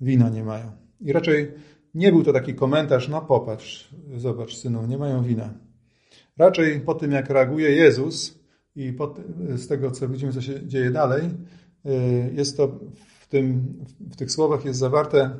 Wina 0.00 0.28
nie 0.28 0.44
mają. 0.44 0.70
I 1.00 1.12
raczej 1.12 1.52
nie 1.94 2.12
był 2.12 2.22
to 2.22 2.32
taki 2.32 2.54
komentarz, 2.54 3.08
no 3.08 3.20
popatrz, 3.20 3.94
zobacz 4.16 4.56
synu, 4.56 4.86
nie 4.86 4.98
mają 4.98 5.22
wina. 5.22 5.54
Raczej 6.40 6.80
po 6.80 6.94
tym, 6.94 7.12
jak 7.12 7.30
reaguje 7.30 7.70
Jezus 7.70 8.38
i 8.76 8.94
z 9.56 9.68
tego, 9.68 9.90
co 9.90 10.08
widzimy, 10.08 10.32
co 10.32 10.42
się 10.42 10.66
dzieje 10.66 10.90
dalej, 10.90 11.22
y, 11.86 11.90
jest 12.34 12.56
to 12.56 12.68
w, 13.20 13.26
tym, 13.26 13.74
w 14.10 14.16
tych 14.16 14.32
słowach 14.32 14.64
jest 14.64 14.78
zawarte 14.78 15.30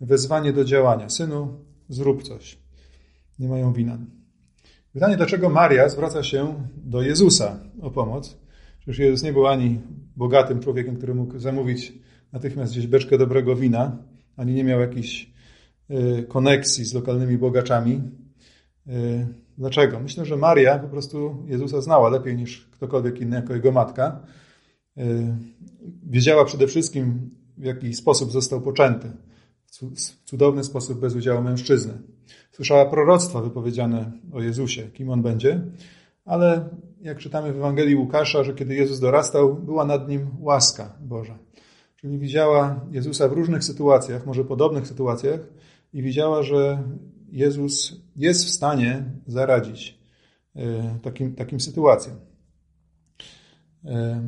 wezwanie 0.00 0.52
do 0.52 0.64
działania. 0.64 1.08
Synu, 1.08 1.64
zrób 1.88 2.22
coś. 2.22 2.58
Nie 3.38 3.48
mają 3.48 3.72
wina. 3.72 3.98
Pytanie, 4.92 5.16
dlaczego 5.16 5.48
Maria 5.48 5.88
zwraca 5.88 6.22
się 6.22 6.54
do 6.76 7.02
Jezusa 7.02 7.60
o 7.82 7.90
pomoc? 7.90 8.36
Przecież 8.78 8.98
Jezus 8.98 9.22
nie 9.22 9.32
był 9.32 9.46
ani 9.46 9.80
bogatym 10.16 10.60
człowiekiem, 10.60 10.96
który 10.96 11.14
mógł 11.14 11.38
zamówić 11.38 11.92
natychmiast 12.32 12.72
gdzieś 12.72 12.86
beczkę 12.86 13.18
dobrego 13.18 13.56
wina, 13.56 13.98
ani 14.36 14.54
nie 14.54 14.64
miał 14.64 14.80
jakichś 14.80 15.30
y, 15.90 16.26
koneksji 16.28 16.84
z 16.84 16.94
lokalnymi 16.94 17.38
bogaczami. 17.38 18.02
Y, 18.88 19.26
dlaczego? 19.58 20.00
Myślę, 20.00 20.24
że 20.24 20.36
Maria 20.36 20.78
po 20.78 20.88
prostu 20.88 21.44
Jezusa 21.46 21.80
znała 21.80 22.08
lepiej 22.08 22.36
niż 22.36 22.68
ktokolwiek 22.70 23.20
inny 23.20 23.36
jako 23.36 23.54
jego 23.54 23.72
matka. 23.72 24.20
Y, 24.98 25.02
wiedziała 26.06 26.44
przede 26.44 26.66
wszystkim, 26.66 27.30
w 27.58 27.64
jaki 27.64 27.94
sposób 27.94 28.32
został 28.32 28.60
poczęty. 28.60 29.12
W 29.66 30.24
cudowny 30.24 30.64
sposób 30.64 31.00
bez 31.00 31.14
udziału 31.14 31.42
mężczyzny. 31.42 31.92
Słyszała 32.52 32.86
proroctwa 32.86 33.40
wypowiedziane 33.40 34.12
o 34.32 34.42
Jezusie, 34.42 34.82
kim 34.82 35.10
on 35.10 35.22
będzie, 35.22 35.60
ale 36.24 36.68
jak 37.00 37.18
czytamy 37.18 37.52
w 37.52 37.56
Ewangelii 37.56 37.96
Łukasza, 37.96 38.44
że 38.44 38.54
kiedy 38.54 38.74
Jezus 38.74 39.00
dorastał, 39.00 39.54
była 39.54 39.84
nad 39.84 40.08
nim 40.08 40.26
łaska 40.40 40.96
Boża. 41.00 41.38
Czyli 41.96 42.18
widziała 42.18 42.80
Jezusa 42.90 43.28
w 43.28 43.32
różnych 43.32 43.64
sytuacjach, 43.64 44.26
może 44.26 44.44
podobnych 44.44 44.86
sytuacjach, 44.86 45.40
i 45.92 46.02
widziała, 46.02 46.42
że 46.42 46.82
Jezus 47.34 47.96
jest 48.16 48.44
w 48.44 48.50
stanie 48.50 49.04
zaradzić 49.26 49.98
e, 50.56 50.98
takim, 51.02 51.34
takim 51.34 51.60
sytuacjom. 51.60 52.16
E, 53.84 54.22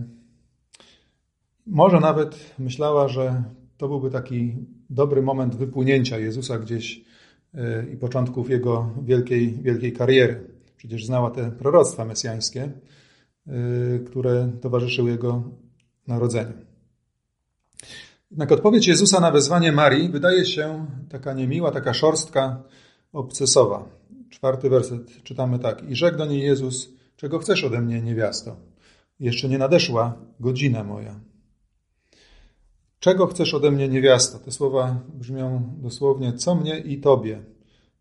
może 1.66 2.00
nawet 2.00 2.54
myślała, 2.58 3.08
że 3.08 3.44
to 3.76 3.88
byłby 3.88 4.10
taki 4.10 4.56
dobry 4.90 5.22
moment 5.22 5.56
wypłynięcia 5.56 6.18
Jezusa 6.18 6.58
gdzieś 6.58 7.04
e, 7.54 7.86
i 7.92 7.96
początków 7.96 8.50
jego 8.50 8.90
wielkiej, 9.02 9.62
wielkiej 9.62 9.92
kariery. 9.92 10.50
Przecież 10.76 11.06
znała 11.06 11.30
te 11.30 11.50
proroctwa 11.50 12.04
mesjańskie, 12.04 12.72
które 14.06 14.52
towarzyszyły 14.60 15.10
jego 15.10 15.42
narodzeniu. 16.06 16.52
Jednak 18.30 18.52
odpowiedź 18.52 18.86
Jezusa 18.86 19.20
na 19.20 19.30
wezwanie 19.30 19.72
Marii 19.72 20.08
wydaje 20.08 20.44
się 20.46 20.86
taka 21.08 21.32
niemiła, 21.32 21.70
taka 21.70 21.94
szorstka, 21.94 22.62
obcesowa. 23.16 23.88
Czwarty 24.30 24.70
werset 24.70 25.23
czytamy 25.23 25.58
tak. 25.58 25.90
I 25.90 25.96
rzekł 25.96 26.18
do 26.18 26.26
niej 26.26 26.42
Jezus, 26.42 26.88
czego 27.16 27.38
chcesz 27.38 27.64
ode 27.64 27.80
mnie, 27.80 28.02
niewiasto? 28.02 28.56
Jeszcze 29.20 29.49
nie 29.49 29.58
nadeszła 29.58 30.14
godzina 30.40 30.85
moja. 30.85 31.20
Czego 32.99 33.26
chcesz 33.26 33.54
ode 33.54 33.70
mnie, 33.70 33.88
niewiasto? 33.88 34.38
Te 34.38 34.50
słowa 34.50 35.00
brzmią 35.14 35.75
dosłownie, 35.78 36.32
co 36.32 36.54
mnie 36.54 36.78
i 36.78 37.00
tobie, 37.00 37.42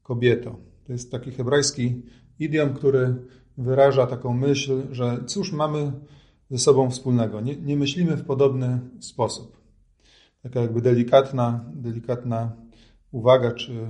kobieto. 0.03 0.55
To 0.87 0.93
jest 0.93 1.11
taki 1.11 1.31
hebrajski 1.31 2.01
idiom, 2.39 2.73
który 2.73 3.15
wyraża 3.57 4.07
taką 4.07 4.33
myśl, 4.33 4.81
że 4.91 5.23
cóż 5.27 5.51
mamy 5.51 5.91
ze 6.49 6.59
sobą 6.59 6.89
wspólnego. 6.89 7.41
Nie, 7.41 7.55
nie 7.55 7.77
myślimy 7.77 8.15
w 8.15 8.25
podobny 8.25 8.79
sposób 8.99 9.65
taka 10.45 10.61
jakby 10.61 10.81
delikatna, 10.81 11.65
delikatna 11.73 12.51
uwaga 13.11 13.51
czy 13.51 13.87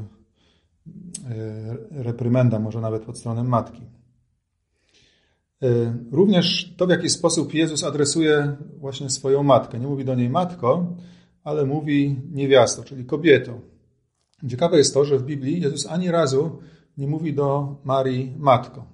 reprymenda, 1.91 2.59
może 2.59 2.81
nawet 2.81 3.05
pod 3.05 3.17
stronę 3.17 3.43
matki. 3.43 3.81
E, 5.63 5.97
również 6.11 6.73
to, 6.77 6.87
w 6.87 6.89
jaki 6.89 7.09
sposób 7.09 7.53
Jezus 7.53 7.83
adresuje 7.83 8.55
właśnie 8.77 9.09
swoją 9.09 9.43
matkę. 9.43 9.79
Nie 9.79 9.87
mówi 9.87 10.05
do 10.05 10.15
niej 10.15 10.29
matko, 10.29 10.95
ale 11.43 11.65
mówi 11.65 12.21
niewiasto, 12.31 12.83
czyli 12.83 13.05
kobieto. 13.05 13.59
Ciekawe 14.49 14.77
jest 14.77 14.93
to, 14.93 15.05
że 15.05 15.19
w 15.19 15.23
Biblii 15.23 15.61
Jezus 15.61 15.87
ani 15.87 16.11
razu 16.11 16.59
nie 16.97 17.07
mówi 17.07 17.33
do 17.33 17.75
Marii 17.83 18.33
matko. 18.37 18.85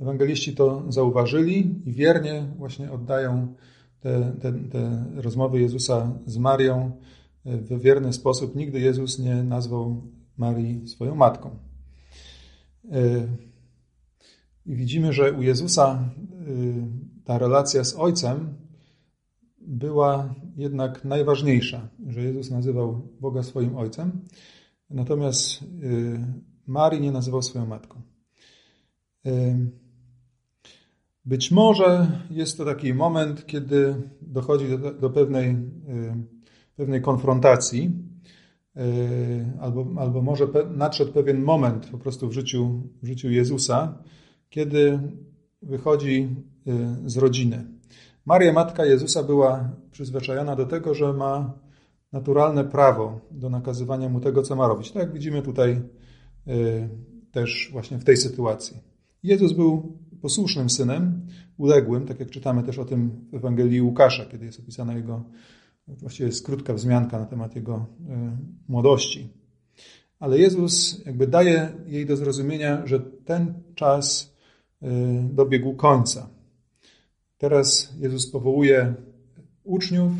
Ewangeliści 0.00 0.54
to 0.54 0.82
zauważyli 0.88 1.80
i 1.84 1.92
wiernie 1.92 2.46
właśnie 2.58 2.92
oddają 2.92 3.54
te, 4.00 4.32
te, 4.40 4.52
te 4.52 5.04
rozmowy 5.14 5.60
Jezusa 5.60 6.12
z 6.26 6.38
Marią 6.38 6.92
w 7.44 7.80
wierny 7.80 8.12
sposób. 8.12 8.56
Nigdy 8.56 8.80
Jezus 8.80 9.18
nie 9.18 9.42
nazwał 9.42 10.02
Marii 10.36 10.88
swoją 10.88 11.14
matką. 11.14 11.50
E, 12.90 13.26
I 14.66 14.76
widzimy, 14.76 15.12
że 15.12 15.32
u 15.32 15.42
Jezusa 15.42 15.92
e, 15.92 16.14
ta 17.24 17.38
relacja 17.38 17.84
z 17.84 17.94
Ojcem 17.94 18.54
była 19.60 20.34
jednak 20.56 21.04
najważniejsza, 21.04 21.88
że 22.08 22.22
Jezus 22.22 22.50
nazywał 22.50 23.08
Boga 23.20 23.42
swoim 23.42 23.76
Ojcem, 23.76 24.20
natomiast 24.90 25.62
e, 25.62 25.66
Marii 26.66 27.00
nie 27.00 27.12
nazywał 27.12 27.42
swoją 27.42 27.66
matką. 27.66 28.02
Być 31.24 31.50
może 31.50 32.20
jest 32.30 32.58
to 32.58 32.64
taki 32.64 32.94
moment, 32.94 33.46
kiedy 33.46 33.94
dochodzi 34.22 34.68
do, 34.68 34.94
do 34.94 35.10
pewnej, 35.10 35.50
y, 35.50 35.56
pewnej 36.76 37.02
konfrontacji, 37.02 37.84
y, 37.84 38.11
albo, 39.60 39.86
albo 40.00 40.22
może 40.22 40.46
nadszedł 40.70 41.12
pewien 41.12 41.42
moment 41.42 41.86
po 41.86 41.98
prostu 41.98 42.28
w 42.28 42.32
życiu, 42.32 42.82
w 43.02 43.06
życiu 43.06 43.30
Jezusa, 43.30 43.98
kiedy 44.50 44.98
wychodzi 45.62 46.36
y, 47.06 47.10
z 47.10 47.16
rodziny. 47.16 47.64
Maria, 48.26 48.52
matka 48.52 48.86
Jezusa, 48.86 49.22
była 49.22 49.70
przyzwyczajona 49.90 50.56
do 50.56 50.66
tego, 50.66 50.94
że 50.94 51.12
ma 51.12 51.52
naturalne 52.12 52.64
prawo 52.64 53.20
do 53.30 53.50
nakazywania 53.50 54.08
mu 54.08 54.20
tego, 54.20 54.42
co 54.42 54.56
ma 54.56 54.68
robić. 54.68 54.92
Tak 54.92 55.02
jak 55.02 55.12
widzimy 55.12 55.42
tutaj 55.42 55.82
też 57.32 57.68
właśnie 57.72 57.98
w 57.98 58.04
tej 58.04 58.16
sytuacji. 58.16 58.76
Jezus 59.22 59.52
był 59.52 59.98
posłusznym 60.20 60.70
synem, 60.70 61.26
uległym, 61.58 62.06
tak 62.06 62.20
jak 62.20 62.30
czytamy 62.30 62.62
też 62.62 62.78
o 62.78 62.84
tym 62.84 63.10
w 63.32 63.34
Ewangelii 63.34 63.82
Łukasza, 63.82 64.26
kiedy 64.26 64.44
jest 64.44 64.60
opisana 64.60 64.94
jego, 64.94 65.24
właściwie 65.88 66.26
jest 66.26 66.46
krótka 66.46 66.74
wzmianka 66.74 67.18
na 67.18 67.26
temat 67.26 67.56
jego 67.56 67.74
e, 67.74 68.36
młodości. 68.68 69.28
Ale 70.18 70.38
Jezus 70.38 71.02
jakby 71.06 71.26
daje 71.26 71.72
jej 71.86 72.06
do 72.06 72.16
zrozumienia, 72.16 72.86
że 72.86 73.00
ten 73.00 73.54
czas 73.74 74.34
e, 74.82 74.88
dobiegł 75.32 75.74
końca. 75.74 76.28
Teraz 77.38 77.94
Jezus 77.98 78.30
powołuje 78.30 78.94
uczniów 79.64 80.12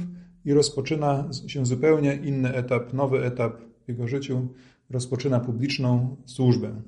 i 0.45 0.52
rozpoczyna 0.52 1.28
się 1.47 1.66
zupełnie 1.66 2.14
inny 2.14 2.54
etap, 2.54 2.92
nowy 2.92 3.25
etap 3.25 3.57
w 3.85 3.88
jego 3.88 4.09
życiu. 4.09 4.49
Rozpoczyna 4.90 5.40
publiczną 5.40 6.16
służbę. 6.26 6.83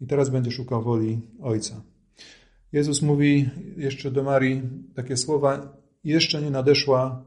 I 0.00 0.06
teraz 0.06 0.28
będzie 0.28 0.50
szukał 0.50 0.82
woli 0.82 1.20
Ojca. 1.42 1.82
Jezus 2.72 3.02
mówi 3.02 3.50
jeszcze 3.76 4.10
do 4.10 4.22
Marii 4.22 4.62
takie 4.94 5.16
słowa: 5.16 5.76
Jeszcze 6.04 6.42
nie 6.42 6.50
nadeszła 6.50 7.24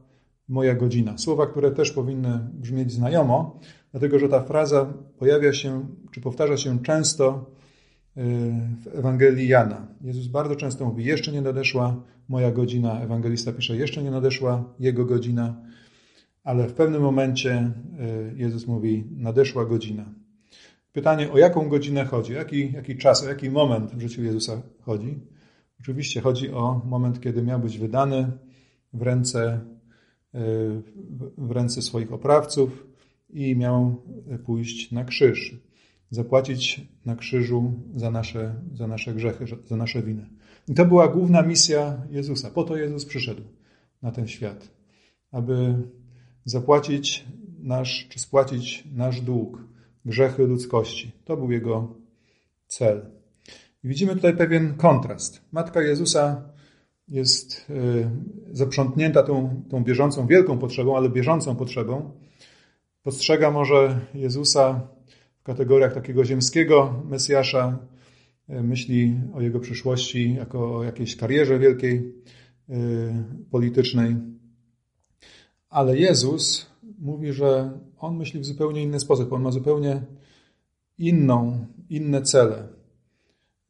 moja 0.48 0.74
godzina. 0.74 1.18
Słowa, 1.18 1.46
które 1.46 1.70
też 1.70 1.90
powinny 1.90 2.40
brzmieć 2.52 2.92
znajomo, 2.92 3.60
dlatego 3.90 4.18
że 4.18 4.28
ta 4.28 4.42
fraza 4.42 4.92
pojawia 5.18 5.52
się, 5.52 5.86
czy 6.10 6.20
powtarza 6.20 6.56
się 6.56 6.82
często 6.82 7.50
y, 8.16 8.20
w 8.84 8.98
Ewangelii 8.98 9.48
Jana. 9.48 9.86
Jezus 10.00 10.26
bardzo 10.26 10.56
często 10.56 10.84
mówi: 10.84 11.04
Jeszcze 11.04 11.32
nie 11.32 11.42
nadeszła 11.42 12.02
moja 12.28 12.50
godzina. 12.50 13.00
Ewangelista 13.00 13.52
pisze: 13.52 13.76
Jeszcze 13.76 14.02
nie 14.02 14.10
nadeszła 14.10 14.64
jego 14.80 15.04
godzina. 15.04 15.56
Ale 16.44 16.68
w 16.68 16.72
pewnym 16.72 17.02
momencie 17.02 17.72
y, 18.34 18.36
Jezus 18.36 18.66
mówi: 18.66 19.04
Nadeszła 19.10 19.64
godzina. 19.64 20.04
Pytanie, 20.92 21.32
o 21.32 21.38
jaką 21.38 21.68
godzinę 21.68 22.04
chodzi, 22.04 22.32
jaki, 22.32 22.72
jaki 22.72 22.96
czas, 22.96 23.24
o 23.24 23.28
jaki 23.28 23.50
moment 23.50 23.94
w 23.94 24.00
życiu 24.00 24.22
Jezusa 24.22 24.62
chodzi. 24.80 25.18
Oczywiście 25.80 26.20
chodzi 26.20 26.52
o 26.52 26.82
moment, 26.84 27.20
kiedy 27.20 27.42
miał 27.42 27.60
być 27.60 27.78
wydany 27.78 28.32
w 28.92 29.02
ręce, 29.02 29.60
w 31.38 31.50
ręce 31.50 31.82
swoich 31.82 32.12
oprawców 32.12 32.86
i 33.30 33.56
miał 33.56 34.02
pójść 34.44 34.92
na 34.92 35.04
krzyż, 35.04 35.56
zapłacić 36.10 36.80
na 37.04 37.16
krzyżu 37.16 37.72
za 37.94 38.10
nasze, 38.10 38.54
za 38.74 38.86
nasze 38.86 39.14
grzechy, 39.14 39.44
za 39.66 39.76
nasze 39.76 40.02
winy. 40.02 40.26
I 40.68 40.74
to 40.74 40.84
była 40.84 41.08
główna 41.08 41.42
misja 41.42 42.02
Jezusa. 42.10 42.50
Po 42.50 42.64
to 42.64 42.76
Jezus 42.76 43.04
przyszedł 43.04 43.42
na 44.02 44.12
ten 44.12 44.28
świat, 44.28 44.68
aby 45.30 45.74
zapłacić 46.44 47.24
nasz, 47.58 48.06
czy 48.10 48.18
spłacić 48.18 48.84
nasz 48.94 49.20
dług, 49.20 49.64
grzechy 50.04 50.46
ludzkości. 50.46 51.12
To 51.24 51.36
był 51.36 51.52
jego 51.52 51.94
cel. 52.66 53.10
I 53.84 53.88
widzimy 53.88 54.14
tutaj 54.14 54.36
pewien 54.36 54.74
kontrast. 54.74 55.40
Matka 55.52 55.82
Jezusa 55.82 56.52
jest 57.08 57.70
y, 57.70 58.10
zaprzątnięta 58.52 59.22
tą, 59.22 59.62
tą 59.70 59.84
bieżącą, 59.84 60.26
wielką 60.26 60.58
potrzebą, 60.58 60.96
ale 60.96 61.10
bieżącą 61.10 61.56
potrzebą. 61.56 62.10
Postrzega 63.02 63.50
może 63.50 64.00
Jezusa 64.14 64.88
kategoriach 65.48 65.94
takiego 65.94 66.24
ziemskiego 66.24 67.02
Mesjasza, 67.04 67.78
e, 68.48 68.62
myśli 68.62 69.14
o 69.34 69.40
jego 69.40 69.60
przyszłości 69.60 70.34
jako 70.34 70.76
o 70.76 70.84
jakiejś 70.84 71.16
karierze 71.16 71.58
wielkiej 71.58 72.14
e, 72.68 72.74
politycznej. 73.50 74.16
Ale 75.68 75.98
Jezus 75.98 76.66
mówi, 76.98 77.32
że 77.32 77.78
on 77.98 78.16
myśli 78.16 78.40
w 78.40 78.44
zupełnie 78.44 78.82
inny 78.82 79.00
sposób. 79.00 79.32
On 79.32 79.42
ma 79.42 79.50
zupełnie 79.50 80.02
inną, 80.98 81.66
inne 81.90 82.22
cele. 82.22 82.68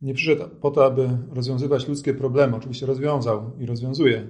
Nie 0.03 0.15
przyszedł 0.15 0.49
po 0.61 0.71
to, 0.71 0.87
aby 0.87 1.19
rozwiązywać 1.31 1.89
ludzkie 1.89 2.15
problemy. 2.15 2.57
Oczywiście 2.57 2.87
rozwiązał 2.87 3.51
i 3.59 3.67
rozwiązuje 3.67 4.29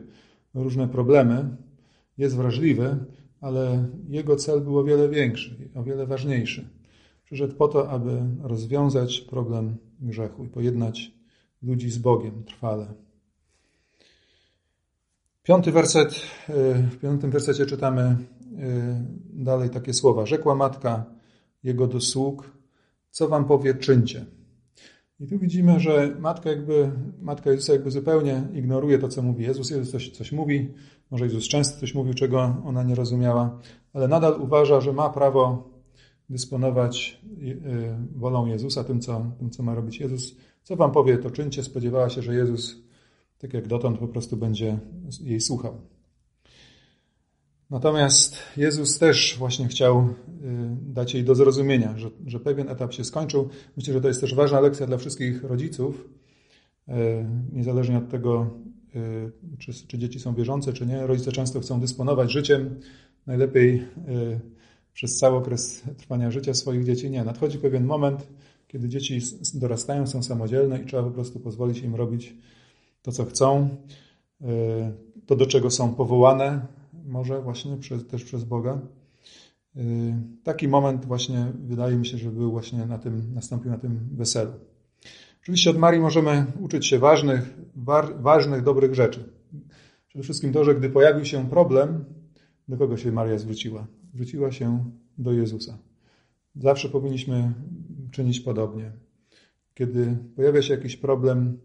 różne 0.54 0.88
problemy. 0.88 1.56
Jest 2.18 2.37
wrażliwy, 2.37 2.96
ale 3.40 3.88
jego 4.08 4.37
cel 4.37 4.60
był 4.60 4.78
o 4.78 4.84
wiele 4.84 5.08
większy, 5.08 5.70
o 5.75 5.82
wiele 5.82 6.06
ważniejszy. 6.06 6.68
Przyszedł 7.25 7.54
po 7.54 7.68
to, 7.68 7.90
aby 7.90 8.22
rozwiązać 8.42 9.20
problem 9.20 9.76
grzechu 10.00 10.44
i 10.44 10.48
pojednać 10.48 11.12
ludzi 11.62 11.90
z 11.90 11.98
Bogiem 11.98 12.44
trwale. 12.44 12.94
Piąty 15.42 15.72
werset, 15.72 16.14
y, 16.14 16.75
w 16.90 16.98
piątym 16.98 17.30
wersecie 17.30 17.66
czytamy 17.66 18.02
y, 18.02 18.16
dalej 19.32 19.70
takie 19.70 19.94
słowa. 19.94 20.26
Rzekła 20.26 20.54
matka 20.54 21.04
jego 21.62 21.87
do 21.87 22.00
sług, 22.00 22.50
co 23.10 23.28
wam 23.28 23.44
powie, 23.44 23.75
czyńcie. 23.75 24.38
I 25.20 25.26
tu 25.26 25.38
widzimy, 25.38 25.80
że 25.80 26.16
matka 26.18 26.50
jakby, 26.50 26.90
matka 27.20 27.50
Jezusa 27.50 27.72
jakby 27.72 27.90
zupełnie 27.90 28.48
ignoruje 28.54 28.98
to, 28.98 29.08
co 29.08 29.22
mówi 29.22 29.44
Jezus. 29.44 29.70
Jezus 29.70 29.90
coś, 29.90 30.10
coś 30.10 30.32
mówi, 30.32 30.68
może 31.10 31.25
Jezus 31.25 31.48
często 31.48 31.80
coś 31.80 31.94
mówił, 31.94 32.14
czego 32.14 32.56
ona 32.64 32.82
nie 32.82 32.94
rozumiała, 32.94 33.58
ale 33.92 34.08
nadal 34.08 34.40
uważa, 34.40 34.80
że 34.80 34.92
ma 34.92 35.10
prawo 35.10 35.70
dysponować 36.30 37.20
y, 37.42 37.60
wolą 38.16 38.46
Jezusa, 38.46 38.84
tym 38.84 39.00
co, 39.00 39.32
tym, 39.38 39.50
co 39.50 39.62
ma 39.62 39.75
robić 39.75 40.00
Jezus. 40.00 40.37
Co 40.62 40.76
wam 40.76 40.92
powie, 40.92 41.18
to 41.18 41.30
czyńcie. 41.30 41.62
Spodziewała 41.62 42.08
się, 42.08 42.22
że 42.22 42.34
Jezus, 42.34 42.76
tak 43.38 43.54
jak 43.54 43.66
dotąd, 43.66 43.98
po 43.98 44.08
prostu 44.08 44.37
będzie 44.37 44.78
jej 45.20 45.40
słuchał. 45.40 45.80
Natomiast 47.70 48.37
Jezus 48.56 48.98
też 48.98 49.37
właśnie 49.38 49.68
chciał 49.68 49.98
y, 50.00 50.04
dać 50.82 51.14
jej 51.14 51.25
do 51.25 51.34
zrozumienia, 51.34 51.98
że, 51.98 52.10
że 52.26 52.40
pewien 52.40 52.68
etap 52.68 52.92
się 52.92 53.04
skończył. 53.04 53.48
Myślę, 53.76 53.94
że 53.94 54.00
to 54.00 54.08
jest 54.08 54.20
też 54.20 54.34
ważna 54.34 54.60
lekcja 54.60 54.87
dla 54.87 54.96
wszystkich 54.96 55.44
rodziców, 55.44 56.08
y, 56.88 56.92
niezależnie 57.52 57.98
od 57.98 58.08
tego, 58.08 58.50
czy, 59.58 59.72
czy 59.87 59.98
dzieci 59.98 60.20
są 60.20 60.34
wierzące, 60.34 60.72
czy 60.72 60.87
nie. 60.87 61.06
Rodzice 61.06 61.32
często 61.32 61.60
chcą 61.60 61.80
dysponować 61.80 62.32
życiem, 62.32 62.80
najlepiej 63.26 63.87
przez 64.92 65.18
cały 65.18 65.37
okres 65.37 65.82
trwania 65.96 66.30
życia 66.30 66.54
swoich 66.54 66.84
dzieci. 66.84 67.10
Nie, 67.10 67.25
nadchodzi 67.25 67.58
pewien 67.58 67.84
moment, 67.84 68.28
kiedy 68.68 68.88
dzieci 68.88 69.20
dorastają, 69.54 70.06
są 70.06 70.22
samodzielne 70.22 70.78
i 70.78 70.87
trzeba 70.87 71.02
po 71.02 71.10
prostu 71.10 71.40
pozwolić 71.40 71.78
im 71.78 71.94
robić 71.94 72.34
to, 73.02 73.12
co 73.12 73.25
chcą, 73.25 73.68
to, 75.26 75.37
do 75.37 75.46
czego 75.46 75.70
są 75.70 75.94
powołane, 75.94 76.66
może 77.08 77.42
właśnie 77.42 77.76
przez, 77.76 78.06
też 78.06 78.24
przez 78.24 78.44
Boga. 78.44 78.80
E, 79.76 79.80
taki 80.42 80.68
moment 80.68 81.04
właśnie 81.04 81.52
wydaje 81.64 81.96
mi 81.96 82.06
się, 82.06 82.18
że 82.18 82.30
był 82.30 82.50
właśnie 82.50 82.86
na 82.86 82.98
tym, 82.98 83.34
nastąpił 83.34 83.70
na 83.70 83.78
tym 83.78 84.08
weselu. 84.12 84.52
Oczywiście 85.42 85.70
od 85.70 85.78
Marii 85.78 86.00
możemy 86.00 86.46
uczyć 86.60 86.86
się 86.86 86.98
ważnych, 86.98 87.58
ważnych, 88.20 88.62
dobrych 88.62 88.94
rzeczy. 88.94 89.32
Przede 90.08 90.22
wszystkim 90.22 90.52
to, 90.52 90.64
że 90.64 90.74
gdy 90.74 90.90
pojawił 90.90 91.24
się 91.24 91.48
problem, 91.48 92.04
do 92.68 92.76
kogo 92.76 92.96
się 92.96 93.12
Maria 93.12 93.38
zwróciła? 93.38 93.86
Zwróciła 94.14 94.52
się 94.52 94.90
do 95.18 95.32
Jezusa. 95.32 95.78
Zawsze 96.56 96.88
powinniśmy 96.88 97.52
czynić 98.10 98.40
podobnie. 98.40 98.92
Kiedy 99.74 100.16
pojawia 100.36 100.62
się 100.62 100.74
jakiś 100.74 100.96
problem, 100.96 101.58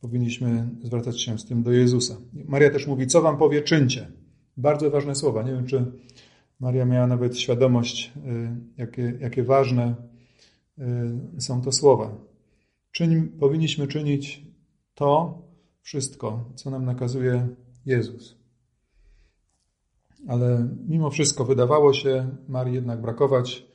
powinniśmy 0.00 0.68
zwracać 0.82 1.22
się 1.22 1.38
z 1.38 1.44
tym 1.44 1.62
do 1.62 1.72
Jezusa. 1.72 2.16
Maria 2.48 2.70
też 2.70 2.86
mówi, 2.86 3.06
co 3.06 3.22
wam 3.22 3.38
powie, 3.38 3.62
czyńcie. 3.62 4.12
Bardzo 4.58 4.90
ważne 4.90 5.14
słowa. 5.14 5.42
Nie 5.42 5.52
wiem, 5.52 5.66
czy 5.66 5.84
Maria 6.60 6.84
miała 6.84 7.06
nawet 7.06 7.38
świadomość, 7.38 8.12
y, 8.16 8.50
jakie, 8.76 9.18
jakie 9.20 9.42
ważne 9.42 9.94
y, 10.78 11.40
są 11.40 11.62
to 11.62 11.72
słowa. 11.72 12.14
Czyń, 12.92 13.28
powinniśmy 13.28 13.86
czynić 13.86 14.42
to 14.94 15.38
wszystko, 15.82 16.44
co 16.54 16.70
nam 16.70 16.84
nakazuje 16.84 17.48
Jezus 17.86 18.38
ale 20.26 20.68
mimo 20.88 21.10
wszystko 21.10 21.44
wydawało 21.44 21.92
się 21.92 22.28
Marii 22.48 22.74
jednak 22.74 23.00
brakować 23.00 23.66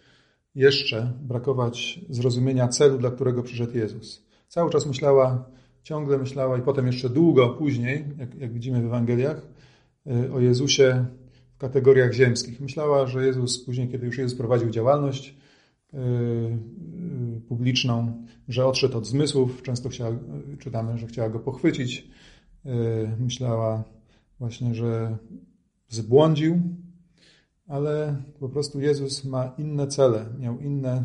jeszcze, 0.55 1.13
brakować 1.21 1.99
zrozumienia 2.09 2.67
celu, 2.67 2.97
dla 2.97 3.11
którego 3.11 3.43
przyszedł 3.43 3.77
Jezus. 3.77 4.25
Cały 4.47 4.71
czas 4.71 4.85
myślała, 4.85 5.45
ciągle 5.83 6.17
myślała 6.17 6.57
i 6.57 6.61
potem 6.61 6.87
jeszcze 6.87 7.09
długo 7.09 7.49
później, 7.49 8.05
jak, 8.17 8.35
jak 8.35 8.53
widzimy 8.53 8.81
w 8.81 8.85
Ewangeliach, 8.85 9.41
o 10.33 10.39
Jezusie 10.39 11.05
w 11.55 11.57
kategoriach 11.57 12.13
ziemskich. 12.13 12.61
Myślała, 12.61 13.07
że 13.07 13.25
Jezus 13.25 13.65
później, 13.65 13.89
kiedy 13.89 14.05
już 14.05 14.17
Jezus 14.17 14.37
prowadził 14.37 14.69
działalność 14.69 15.35
yy, 15.93 15.99
yy, 17.33 17.41
publiczną, 17.41 18.25
że 18.47 18.65
odszedł 18.65 18.97
od 18.97 19.07
zmysłów, 19.07 19.61
często 19.61 19.89
chciała, 19.89 20.15
czytamy, 20.59 20.97
że 20.97 21.07
chciała 21.07 21.29
go 21.29 21.39
pochwycić. 21.39 22.07
Myślała 23.19 23.83
właśnie, 24.39 24.75
że 24.75 25.17
zbłądził, 25.89 26.61
ale 27.67 28.15
po 28.39 28.49
prostu 28.49 28.79
Jezus 28.79 29.25
ma 29.25 29.53
inne 29.57 29.87
cele, 29.87 30.25
miał 30.39 30.59
inne, 30.59 31.03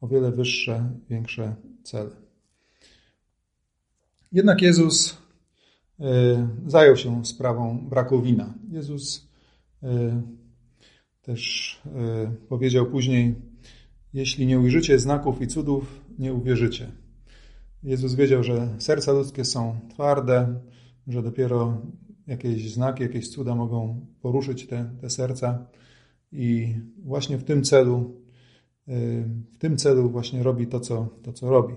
o 0.00 0.08
wiele 0.08 0.32
wyższe, 0.32 0.90
większe 1.10 1.54
cele. 1.82 2.10
Jednak 4.32 4.62
Jezus 4.62 5.10
e, 5.10 5.21
zajął 6.66 6.96
się 6.96 7.24
sprawą 7.24 7.88
braku 7.88 8.22
wina. 8.22 8.54
Jezus 8.70 9.28
e, 9.82 10.22
też 11.22 11.80
e, 11.86 12.32
powiedział 12.48 12.86
później: 12.86 13.34
Jeśli 14.14 14.46
nie 14.46 14.60
ujrzycie 14.60 14.98
znaków 14.98 15.42
i 15.42 15.46
cudów, 15.46 16.04
nie 16.18 16.34
uwierzycie. 16.34 16.92
Jezus 17.82 18.14
wiedział, 18.14 18.42
że 18.42 18.68
serca 18.78 19.12
ludzkie 19.12 19.44
są 19.44 19.80
twarde, 19.90 20.60
że 21.06 21.22
dopiero 21.22 21.82
jakieś 22.26 22.72
znaki, 22.72 23.02
jakieś 23.02 23.28
cuda 23.28 23.54
mogą 23.54 24.06
poruszyć 24.20 24.66
te, 24.66 24.90
te 25.00 25.10
serca 25.10 25.66
i 26.32 26.74
właśnie 26.98 27.38
w 27.38 27.44
tym 27.44 27.64
celu, 27.64 28.20
w 29.52 29.58
tym 29.58 29.76
celu 29.76 30.10
właśnie 30.10 30.42
robi 30.42 30.66
to 30.66 30.80
co, 30.80 31.08
to, 31.22 31.32
co 31.32 31.50
robi. 31.50 31.74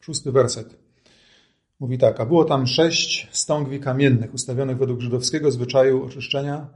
Szósty 0.00 0.32
werset. 0.32 0.85
Mówi 1.80 1.98
tak, 1.98 2.20
a 2.20 2.26
było 2.26 2.44
tam 2.44 2.66
sześć 2.66 3.28
stągwi 3.32 3.80
kamiennych, 3.80 4.34
ustawionych 4.34 4.78
według 4.78 5.00
żydowskiego 5.00 5.50
zwyczaju 5.50 6.04
oczyszczenia, 6.04 6.68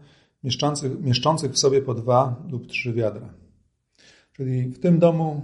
mieszczących, 0.44 1.00
mieszczących 1.00 1.52
w 1.52 1.58
sobie 1.58 1.82
po 1.82 1.94
dwa 1.94 2.42
lub 2.50 2.66
trzy 2.66 2.92
wiadra. 2.92 3.34
Czyli 4.32 4.62
w 4.62 4.78
tym 4.78 4.98
domu 4.98 5.42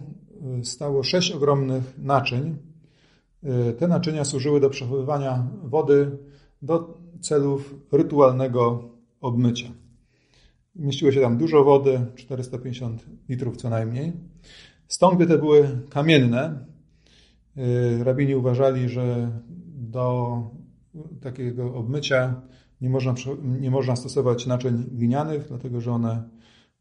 y, 0.61 0.65
stało 0.65 1.03
sześć 1.03 1.33
ogromnych 1.33 1.99
naczyń. 1.99 2.57
Y, 3.71 3.73
te 3.73 3.89
naczynia 3.89 4.25
służyły 4.25 4.61
do 4.61 4.71
przechowywania 4.71 5.47
wody 5.63 6.19
do 6.63 6.99
celów 7.21 7.75
rytualnego 7.93 8.91
obmycia. 9.21 9.69
Mieściło 10.75 11.13
się 11.13 11.21
tam 11.21 11.39
dużo 11.39 11.65
wody, 11.65 12.07
450 12.17 13.07
litrów 13.29 13.57
co 13.57 13.71
najmniej. 13.71 14.13
Stąpy 14.89 15.27
te 15.27 15.39
były 15.39 15.69
kamienne. 15.91 16.67
Y, 17.59 18.05
rabini 18.05 18.35
uważali, 18.35 18.89
że 18.89 19.31
do 19.75 20.39
takiego 21.21 21.75
obmycia 21.75 22.43
nie 22.81 22.91
można, 22.91 23.15
nie 23.61 23.71
można 23.71 23.97
stosować 23.97 24.47
naczyń 24.47 24.85
glinianych, 24.93 25.49
dlatego 25.49 25.81
że 25.81 25.93
one 25.93 26.29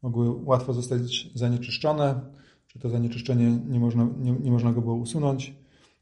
mogły 0.02 0.30
łatwo 0.44 0.72
zostać 0.72 1.30
zanieczyszczone, 1.34 2.20
czy 2.66 2.78
to 2.78 2.90
zanieczyszczenie 2.90 3.58
nie 3.68 3.80
można, 3.80 4.08
nie, 4.18 4.32
nie 4.32 4.50
można 4.50 4.72
go 4.72 4.80
było 4.80 4.94
usunąć 4.94 5.54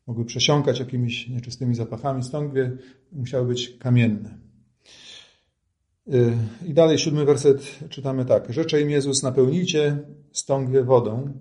mogły 0.06 0.24
przesiąkać 0.24 0.80
jakimiś 0.80 1.28
nieczystymi 1.28 1.74
zapachami. 1.74 2.22
Stągwie 2.22 2.76
musiały 3.12 3.46
być 3.46 3.76
kamienne. 3.78 4.38
Y, 6.08 6.36
I 6.66 6.74
dalej 6.74 6.98
siódmy 6.98 7.24
werset 7.24 7.78
czytamy 7.88 8.24
tak. 8.24 8.52
Rzecze 8.52 8.80
im 8.80 8.90
Jezus, 8.90 9.22
napełnijcie 9.22 9.98
stągwie 10.32 10.82
wodą 10.82 11.32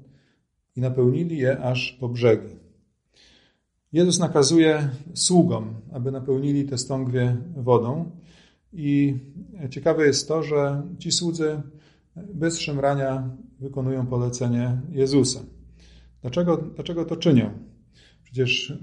i 0.76 0.82
napełnili 0.82 1.38
je 1.38 1.60
aż 1.60 1.98
po 2.00 2.10
brzegi. 2.10 2.63
Jezus 3.94 4.20
nakazuje 4.20 4.90
sługom, 5.14 5.74
aby 5.92 6.12
napełnili 6.12 6.66
te 6.66 6.78
stągwie 6.78 7.38
wodą 7.56 8.12
i 8.74 9.16
ciekawe 9.70 10.06
jest 10.06 10.28
to, 10.28 10.44
że 10.44 10.84
ci 11.00 11.12
słudzy 11.12 11.62
bez 12.34 12.60
szemrania 12.60 13.30
wykonują 13.60 14.06
polecenie 14.08 14.82
Jezusa. 14.90 15.40
Dlaczego, 16.22 16.58
dlaczego 16.58 17.06
to 17.06 17.16
czynią? 17.16 17.50
Przecież, 18.24 18.74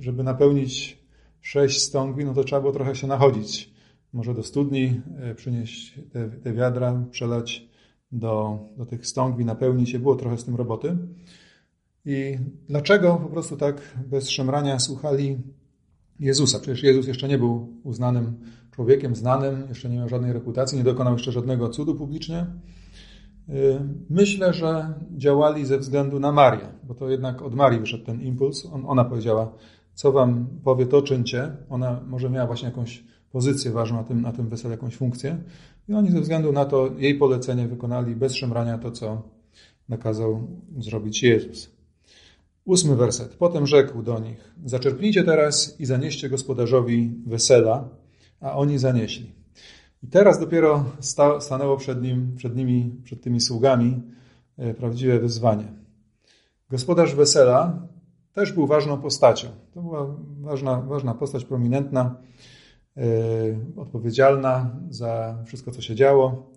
żeby 0.00 0.22
napełnić 0.22 0.98
sześć 1.40 1.82
stągwi, 1.82 2.24
no 2.24 2.34
to 2.34 2.44
trzeba 2.44 2.60
było 2.60 2.72
trochę 2.72 2.94
się 2.94 3.06
nachodzić. 3.06 3.74
Może 4.12 4.34
do 4.34 4.42
studni 4.42 5.00
e, 5.18 5.34
przynieść 5.34 6.00
te, 6.12 6.28
te 6.28 6.52
wiadra, 6.52 7.04
przelać 7.10 7.68
do, 8.12 8.58
do 8.76 8.86
tych 8.86 9.06
stągwi, 9.06 9.44
napełnić 9.44 9.90
się. 9.90 9.98
Było 9.98 10.16
trochę 10.16 10.38
z 10.38 10.44
tym 10.44 10.56
roboty. 10.56 10.96
I 12.04 12.38
dlaczego 12.68 13.16
po 13.22 13.28
prostu 13.28 13.56
tak 13.56 13.80
bez 14.06 14.30
szemrania 14.30 14.78
słuchali 14.78 15.38
Jezusa? 16.20 16.60
Przecież 16.60 16.82
Jezus 16.82 17.06
jeszcze 17.06 17.28
nie 17.28 17.38
był 17.38 17.68
uznanym 17.84 18.40
człowiekiem, 18.70 19.16
znanym, 19.16 19.68
jeszcze 19.68 19.88
nie 19.88 19.96
miał 19.96 20.08
żadnej 20.08 20.32
reputacji, 20.32 20.78
nie 20.78 20.84
dokonał 20.84 21.12
jeszcze 21.12 21.32
żadnego 21.32 21.68
cudu 21.68 21.94
publicznie. 21.94 22.46
Y, 23.48 23.80
myślę, 24.10 24.54
że 24.54 24.94
działali 25.16 25.66
ze 25.66 25.78
względu 25.78 26.20
na 26.20 26.32
Marię, 26.32 26.68
bo 26.84 26.94
to 26.94 27.10
jednak 27.10 27.42
od 27.42 27.54
Marii 27.54 27.80
wyszedł 27.80 28.04
ten 28.04 28.20
impuls. 28.20 28.66
On, 28.72 28.84
ona 28.86 29.04
powiedziała, 29.04 29.52
co 29.94 30.12
wam 30.12 30.46
powie, 30.64 30.86
to 30.86 31.02
czyńcie. 31.02 31.56
Ona 31.70 32.00
może 32.06 32.30
miała 32.30 32.46
właśnie 32.46 32.68
jakąś 32.68 33.04
pozycję 33.32 33.70
ważną 33.70 33.96
na 33.96 34.04
tym, 34.04 34.20
na 34.20 34.32
tym 34.32 34.48
weselu, 34.48 34.72
jakąś 34.72 34.96
funkcję. 34.96 35.38
I 35.88 35.94
oni 35.94 36.10
ze 36.10 36.20
względu 36.20 36.52
na 36.52 36.64
to 36.64 36.90
jej 36.98 37.14
polecenie 37.14 37.68
wykonali 37.68 38.16
bez 38.16 38.34
szemrania 38.34 38.78
to, 38.78 38.90
co 38.90 39.22
nakazał 39.88 40.48
zrobić 40.78 41.22
Jezus. 41.22 41.81
Ósmy 42.64 42.96
werset. 42.96 43.34
Potem 43.34 43.66
rzekł 43.66 44.02
do 44.02 44.18
nich: 44.18 44.54
Zaczerpnijcie 44.64 45.24
teraz 45.24 45.80
i 45.80 45.86
zanieście 45.86 46.28
gospodarzowi 46.28 47.14
wesela, 47.26 47.88
a 48.40 48.56
oni 48.56 48.78
zanieśli. 48.78 49.32
I 50.02 50.06
teraz 50.06 50.40
dopiero 50.40 50.84
sta, 51.00 51.40
stanęło 51.40 51.76
przed, 51.76 52.02
nim, 52.02 52.36
przed 52.36 52.56
nimi, 52.56 53.00
przed 53.04 53.22
tymi 53.22 53.40
sługami 53.40 54.02
e, 54.58 54.74
prawdziwe 54.74 55.18
wyzwanie. 55.18 55.72
Gospodarz 56.70 57.14
wesela 57.14 57.88
też 58.32 58.52
był 58.52 58.66
ważną 58.66 58.98
postacią. 59.00 59.48
To 59.74 59.82
była 59.82 60.16
ważna, 60.40 60.80
ważna 60.80 61.14
postać, 61.14 61.44
prominentna, 61.44 62.16
yy, 62.96 63.02
odpowiedzialna 63.76 64.70
za 64.90 65.42
wszystko, 65.46 65.70
co 65.70 65.82
się 65.82 65.94
działo. 65.94 66.50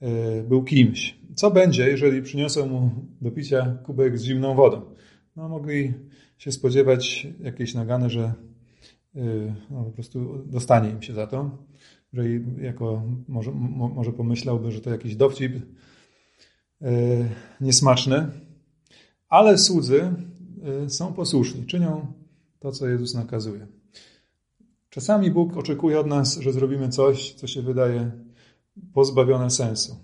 Yy, 0.00 0.44
był 0.48 0.64
kimś. 0.64 1.18
Co 1.34 1.50
będzie, 1.50 1.90
jeżeli 1.90 2.22
przyniosą 2.22 2.66
mu 2.66 2.90
do 3.20 3.30
picia 3.30 3.78
kubek 3.84 4.18
z 4.18 4.22
zimną 4.22 4.54
wodą? 4.54 4.82
No, 5.38 5.48
mogli 5.48 5.94
się 6.38 6.52
spodziewać 6.52 7.26
jakiejś 7.40 7.74
nagany, 7.74 8.10
że 8.10 8.32
yy, 9.14 9.54
no, 9.70 9.84
po 9.84 9.90
prostu 9.90 10.44
dostanie 10.46 10.90
im 10.90 11.02
się 11.02 11.14
za 11.14 11.26
to 11.26 11.58
że 12.12 12.22
jako 12.60 13.02
może, 13.28 13.50
może 13.94 14.12
pomyślałby, 14.12 14.72
że 14.72 14.80
to 14.80 14.90
jakiś 14.90 15.16
dowcip 15.16 15.52
yy, 16.80 16.88
niesmaczny, 17.60 18.30
ale 19.28 19.58
słudzy 19.58 20.12
yy, 20.82 20.90
są 20.90 21.12
posłuszni, 21.12 21.66
czynią 21.66 22.12
to, 22.58 22.72
co 22.72 22.88
Jezus 22.88 23.14
nakazuje. 23.14 23.66
Czasami 24.90 25.30
Bóg 25.30 25.56
oczekuje 25.56 26.00
od 26.00 26.06
nas, 26.06 26.38
że 26.38 26.52
zrobimy 26.52 26.88
coś, 26.88 27.34
co 27.34 27.46
się 27.46 27.62
wydaje 27.62 28.10
pozbawione 28.92 29.50
sensu. 29.50 29.96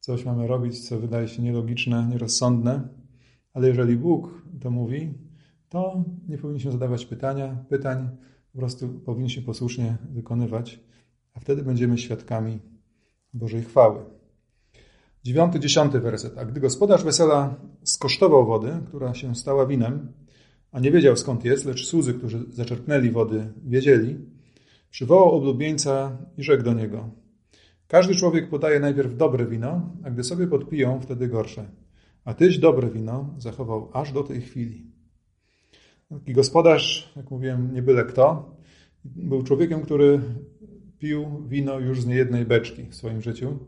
Coś 0.00 0.24
mamy 0.24 0.46
robić, 0.46 0.88
co 0.88 0.98
wydaje 1.00 1.28
się 1.28 1.42
nielogiczne, 1.42 2.08
nierozsądne, 2.10 2.88
ale 3.56 3.68
jeżeli 3.68 3.96
Bóg 3.96 4.42
to 4.60 4.70
mówi, 4.70 5.14
to 5.68 6.04
nie 6.28 6.38
powinniśmy 6.38 6.72
zadawać 6.72 7.06
pytania, 7.06 7.64
pytań, 7.68 8.08
po 8.52 8.58
prostu 8.58 8.88
powinniśmy 8.88 9.42
posłusznie 9.42 9.96
wykonywać 10.10 10.80
a 11.36 11.40
wtedy 11.40 11.62
będziemy 11.62 11.98
świadkami 11.98 12.58
Bożej 13.34 13.62
chwały. 13.62 14.04
Dziewiąty, 15.24 15.60
dziesiąty 15.60 16.00
werset. 16.00 16.38
A 16.38 16.44
gdy 16.44 16.60
gospodarz 16.60 17.04
wesela 17.04 17.56
skosztował 17.84 18.46
wody, 18.46 18.72
która 18.86 19.14
się 19.14 19.34
stała 19.34 19.66
winem, 19.66 20.12
a 20.72 20.80
nie 20.80 20.90
wiedział 20.90 21.16
skąd 21.16 21.44
jest, 21.44 21.64
lecz 21.64 21.86
słudzy, 21.86 22.14
którzy 22.14 22.44
zaczerpnęli 22.48 23.10
wody, 23.10 23.52
wiedzieli, 23.64 24.16
przywołał 24.90 25.32
oblubieńca 25.32 26.18
i 26.38 26.42
rzekł 26.42 26.62
do 26.62 26.72
niego: 26.72 27.10
Każdy 27.88 28.14
człowiek 28.14 28.50
podaje 28.50 28.80
najpierw 28.80 29.16
dobre 29.16 29.46
wino, 29.46 29.92
a 30.04 30.10
gdy 30.10 30.24
sobie 30.24 30.46
podpiją, 30.46 31.00
wtedy 31.00 31.28
gorsze. 31.28 31.70
A 32.26 32.34
tyś 32.34 32.58
dobre 32.58 32.90
wino 32.90 33.34
zachował 33.38 33.90
aż 33.92 34.12
do 34.12 34.22
tej 34.22 34.40
chwili. 34.40 34.86
Taki 36.08 36.32
gospodarz, 36.32 37.12
jak 37.16 37.30
mówiłem, 37.30 37.74
nie 37.74 37.82
byle 37.82 38.04
kto, 38.04 38.56
był 39.04 39.42
człowiekiem, 39.42 39.82
który 39.82 40.20
pił 40.98 41.42
wino 41.48 41.78
już 41.78 42.02
z 42.02 42.06
niejednej 42.06 42.44
beczki 42.44 42.82
w 42.82 42.94
swoim 42.94 43.22
życiu 43.22 43.58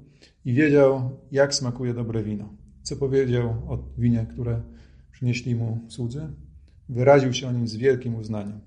i 0.44 0.52
wiedział, 0.52 1.10
jak 1.32 1.54
smakuje 1.54 1.94
dobre 1.94 2.22
wino. 2.22 2.48
Co 2.82 2.96
powiedział 2.96 3.48
o 3.48 3.78
winie, 3.98 4.26
które 4.32 4.62
przynieśli 5.12 5.54
mu 5.54 5.80
słudzy? 5.88 6.28
Wyraził 6.88 7.32
się 7.32 7.48
o 7.48 7.52
nim 7.52 7.68
z 7.68 7.76
wielkim 7.76 8.14
uznaniem. 8.14 8.60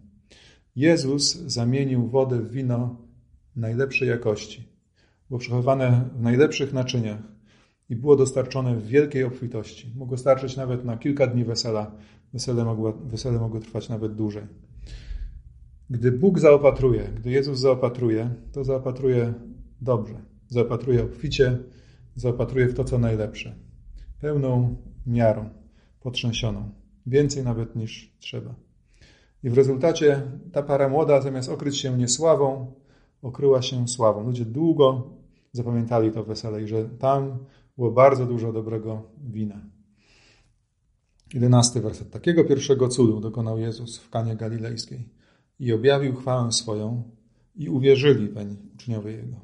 Jezus 0.76 1.36
zamienił 1.36 2.08
wodę 2.08 2.40
w 2.40 2.52
wino 2.52 2.98
najlepszej 3.56 4.08
jakości. 4.08 4.68
Było 5.30 5.40
przechowywane 5.40 6.10
w 6.18 6.22
najlepszych 6.22 6.74
naczyniach 6.74 7.41
i 7.92 7.96
było 7.96 8.16
dostarczone 8.16 8.76
w 8.76 8.88
wielkiej 8.88 9.24
obfitości. 9.24 9.94
Mogło 9.96 10.18
starczyć 10.18 10.58
nawet 10.58 10.86
na 10.86 10.98
kilka 10.98 11.28
dni 11.28 11.46
wesela. 11.46 11.92
Wesele 12.34 12.66
mogło, 12.66 12.94
wesele 12.94 13.40
mogło 13.40 13.60
trwać 13.60 13.90
nawet 13.90 14.16
dłużej. 14.16 14.44
Gdy 15.90 16.12
Bóg 16.12 16.40
zaopatruje, 16.40 17.04
gdy 17.16 17.32
Jezus 17.32 17.60
zaopatruje, 17.60 18.30
to 18.52 18.64
zaopatruje 18.64 19.34
dobrze. 19.82 20.14
Zaopatruje 20.48 21.04
obficie, 21.04 21.58
zaopatruje 22.16 22.68
w 22.68 22.74
to, 22.74 22.84
co 22.84 23.00
najlepsze. 23.00 23.56
Pełną 24.22 24.76
miarą, 25.08 25.50
potrzęsioną. 26.00 26.70
Więcej 27.06 27.44
nawet 27.44 27.76
niż 27.76 28.16
trzeba. 28.20 28.56
I 29.44 29.50
w 29.50 29.54
rezultacie 29.54 30.22
ta 30.52 30.64
para 30.64 30.90
młoda, 30.90 31.22
zamiast 31.22 31.50
okryć 31.50 31.78
się 31.78 31.98
niesławą, 31.98 32.74
okryła 33.22 33.62
się 33.62 33.88
sławą. 33.88 34.24
Ludzie 34.24 34.46
długo 34.46 35.10
zapamiętali 35.52 36.12
to 36.12 36.24
wesele 36.24 36.64
i 36.64 36.68
że 36.68 36.90
tam 36.90 37.38
było 37.82 37.92
bardzo 37.92 38.26
dużo 38.26 38.54
dobrego 38.54 39.04
wina. 39.24 39.62
Jedenasty 41.34 41.82
werset. 41.82 42.12
Takiego 42.12 42.46
pierwszego 42.46 42.88
cudu 42.88 43.20
dokonał 43.20 43.60
Jezus 43.60 43.98
w 43.98 44.10
Kanie 44.10 44.36
Galilejskiej 44.36 45.10
i 45.60 45.74
objawił 45.74 46.16
chwałę 46.16 46.52
swoją 46.52 47.04
i 47.56 47.70
uwierzyli 47.70 48.30
weń 48.30 48.58
uczniowie 48.76 49.12
Jego. 49.12 49.38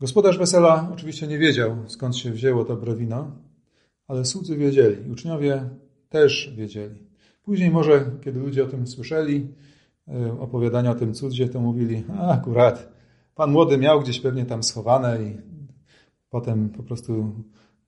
Gospodarz 0.00 0.38
wesela 0.38 0.90
oczywiście 0.92 1.26
nie 1.26 1.38
wiedział, 1.38 1.76
skąd 1.86 2.16
się 2.16 2.30
wzięło 2.30 2.64
dobre 2.64 2.96
wino, 2.96 3.30
ale 4.08 4.24
słudzy 4.24 4.56
wiedzieli, 4.56 5.10
uczniowie 5.10 5.68
też 6.08 6.54
wiedzieli. 6.56 7.06
Później 7.42 7.70
może, 7.70 8.10
kiedy 8.24 8.40
ludzie 8.40 8.64
o 8.64 8.66
tym 8.66 8.86
słyszeli, 8.86 9.48
e, 10.08 10.40
opowiadania 10.40 10.90
o 10.90 10.94
tym 10.94 11.14
cudzie, 11.14 11.48
to 11.48 11.60
mówili, 11.60 12.04
a 12.18 12.30
akurat, 12.30 12.92
pan 13.34 13.50
młody 13.50 13.78
miał 13.78 14.00
gdzieś 14.00 14.20
pewnie 14.20 14.46
tam 14.46 14.62
schowane 14.62 15.22
i 15.22 15.53
potem 16.34 16.68
po 16.68 16.82
prostu 16.82 17.32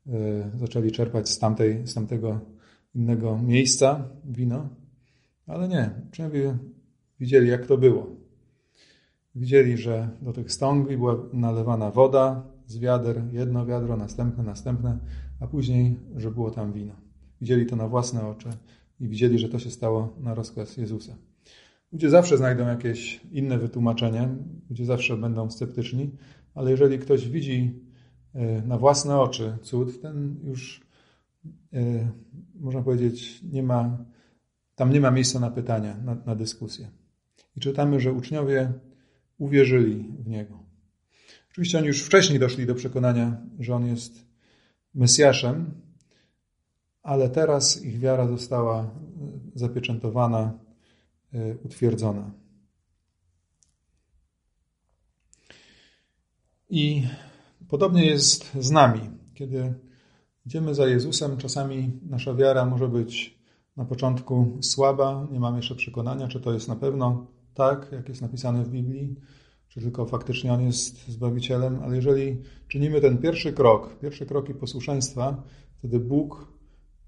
e, 0.07 0.51
zaczęli 0.55 0.93
czerpać 0.93 1.29
z, 1.29 1.39
tamtej, 1.39 1.87
z 1.87 1.95
tamtego 1.95 2.41
innego 2.95 3.39
miejsca 3.43 4.09
wino. 4.25 4.69
Ale 5.47 5.69
nie, 5.69 5.91
uczniowie 6.09 6.59
widzieli, 7.21 7.49
jak 7.49 7.67
to 7.67 7.79
było. 7.79 8.07
Widzieli, 9.35 9.77
że 9.77 10.09
do 10.23 10.33
tych 10.33 10.53
stągwi 10.53 10.97
była 10.97 11.17
nalewana 11.33 11.91
woda 11.91 12.43
z 12.67 12.79
wiader, 12.79 13.23
jedno 13.33 13.67
wiadro, 13.67 13.97
następne, 13.97 14.45
następne, 14.45 14.99
a 15.41 15.47
później, 15.47 15.97
że 16.17 16.31
było 16.31 16.51
tam 16.51 16.73
wino. 16.73 16.95
Widzieli 17.41 17.67
to 17.67 17.77
na 17.77 17.89
własne 17.89 18.27
oczy 18.27 18.49
i 19.01 19.09
widzieli, 19.09 19.39
że 19.39 19.49
to 19.49 19.59
się 19.59 19.71
stało 19.71 20.17
na 20.21 20.35
rozkaz 20.35 20.77
Jezusa. 20.77 21.17
Ludzie 21.93 22.11
zawsze 22.11 22.37
znajdą 22.37 22.67
jakieś 22.67 23.21
inne 23.33 23.59
wytłumaczenie, 23.59 24.29
ludzie 24.71 24.85
zawsze 24.85 25.17
będą 25.17 25.51
sceptyczni, 25.51 26.11
ale 26.55 26.71
jeżeli 26.71 26.99
ktoś 26.99 27.29
widzi 27.29 27.86
na 28.67 28.79
własne 28.79 29.21
oczy 29.21 29.59
cud, 29.63 30.03
ten 30.03 30.37
już, 30.45 30.81
e, 31.73 32.09
można 32.55 32.83
powiedzieć, 32.83 33.43
nie 33.43 33.63
ma 33.63 33.99
tam 34.77 34.93
nie 34.93 35.01
ma 35.01 35.11
miejsca 35.11 35.41
na 35.41 35.51
pytania, 35.51 35.97
na, 36.05 36.15
na 36.27 36.35
dyskusję. 36.35 36.91
I 37.57 37.61
czytamy, 37.61 38.01
że 38.01 38.13
uczniowie 38.13 38.73
uwierzyli 39.39 40.05
w 40.19 40.29
Niego. 40.29 40.59
Oczywiście 41.51 41.79
oni 41.79 41.87
już 41.87 42.03
wcześniej 42.03 42.39
doszli 42.39 42.67
do 42.67 42.75
przekonania, 42.75 43.41
że 43.59 43.75
On 43.75 43.87
jest 43.87 44.27
Mesjaszem, 44.95 45.81
ale 47.03 47.29
teraz 47.29 47.83
ich 47.85 47.99
wiara 47.99 48.29
została 48.29 48.91
zapieczętowana, 49.55 50.59
e, 51.33 51.57
utwierdzona. 51.65 52.31
I 56.71 57.07
podobnie 57.69 58.07
jest 58.07 58.53
z 58.61 58.71
nami. 58.71 59.01
Kiedy 59.35 59.75
idziemy 60.47 60.75
za 60.75 60.87
Jezusem, 60.87 61.37
czasami 61.37 62.01
nasza 62.03 62.35
wiara 62.35 62.65
może 62.65 62.89
być 62.89 63.39
na 63.77 63.85
początku 63.85 64.59
słaba, 64.61 65.27
nie 65.33 65.41
mam 65.41 65.57
jeszcze 65.57 65.75
przekonania, 65.75 66.29
czy 66.29 66.41
to 66.41 66.53
jest 66.53 66.69
na 66.69 66.77
pewno 66.77 67.27
tak, 67.55 67.89
jak 67.93 68.09
jest 68.09 68.23
napisane 68.23 68.65
w 68.65 68.69
Biblii, 68.69 69.17
czy 69.69 69.81
tylko 69.81 70.07
faktycznie 70.07 70.53
On 70.53 70.63
jest 70.63 71.09
Zbawicielem, 71.09 71.81
ale 71.83 71.97
jeżeli 71.97 72.43
czynimy 72.69 73.01
ten 73.01 73.19
pierwszy 73.19 73.53
krok, 73.53 73.99
pierwsze 73.99 74.27
kroki 74.27 74.55
posłuszeństwa, 74.55 75.43
wtedy 75.79 76.01
Bóg 76.01 76.53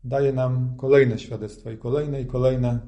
daje 0.04 0.32
nam 0.32 0.76
kolejne 0.76 1.18
świadectwa 1.18 1.72
i 1.72 1.78
kolejne 1.78 2.20
i 2.20 2.26
kolejne 2.26 2.80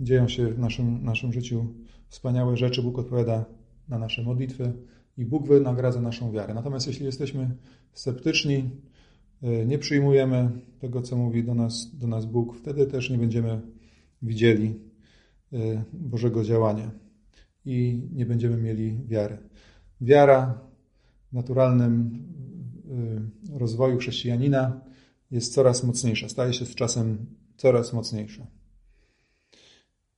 dzieją 0.00 0.28
się 0.28 0.48
w 0.48 0.58
naszym, 0.58 1.04
naszym 1.04 1.32
życiu 1.32 1.66
wspaniałe 2.08 2.56
rzeczy. 2.56 2.82
Bóg 2.82 2.98
odpowiada 2.98 3.44
na 3.88 3.98
nasze 3.98 4.22
modlitwy 4.22 4.72
i 5.16 5.24
Bóg 5.24 5.46
wynagradza 5.46 6.00
naszą 6.00 6.32
wiarę. 6.32 6.54
Natomiast 6.54 6.86
jeśli 6.86 7.06
jesteśmy 7.06 7.56
sceptyczni, 7.92 8.70
y, 9.42 9.66
nie 9.66 9.78
przyjmujemy 9.78 10.50
tego, 10.78 11.02
co 11.02 11.16
mówi 11.16 11.44
do 11.44 11.54
nas, 11.54 11.96
do 11.96 12.06
nas 12.06 12.26
Bóg, 12.26 12.56
wtedy 12.56 12.86
też 12.86 13.10
nie 13.10 13.18
będziemy 13.18 13.60
widzieli 14.22 14.80
y, 15.52 15.82
Bożego 15.92 16.44
działania 16.44 16.90
i 17.64 18.08
nie 18.12 18.26
będziemy 18.26 18.56
mieli 18.56 18.98
wiary. 19.06 19.38
Wiara 20.00 20.60
w 21.30 21.32
naturalnym 21.32 22.26
rozwoju 23.52 23.98
chrześcijanina 23.98 24.80
jest 25.30 25.54
coraz 25.54 25.84
mocniejsza, 25.84 26.28
staje 26.28 26.52
się 26.52 26.66
z 26.66 26.74
czasem 26.74 27.26
coraz 27.56 27.92
mocniejsza. 27.92 28.46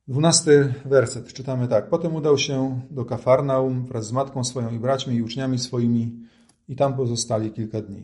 Dwunasty 0.08 0.74
werset 0.84 1.32
czytamy 1.32 1.68
tak. 1.68 1.88
Potem 1.88 2.14
udał 2.14 2.38
się 2.38 2.80
do 2.90 3.04
Kafarnaum 3.04 3.86
wraz 3.86 4.06
z 4.06 4.12
matką 4.12 4.44
swoją 4.44 4.74
i 4.74 4.78
braćmi 4.78 5.14
i 5.14 5.22
uczniami 5.22 5.58
swoimi 5.58 6.20
i 6.68 6.76
tam 6.76 6.96
pozostali 6.96 7.50
kilka 7.50 7.82
dni. 7.82 8.02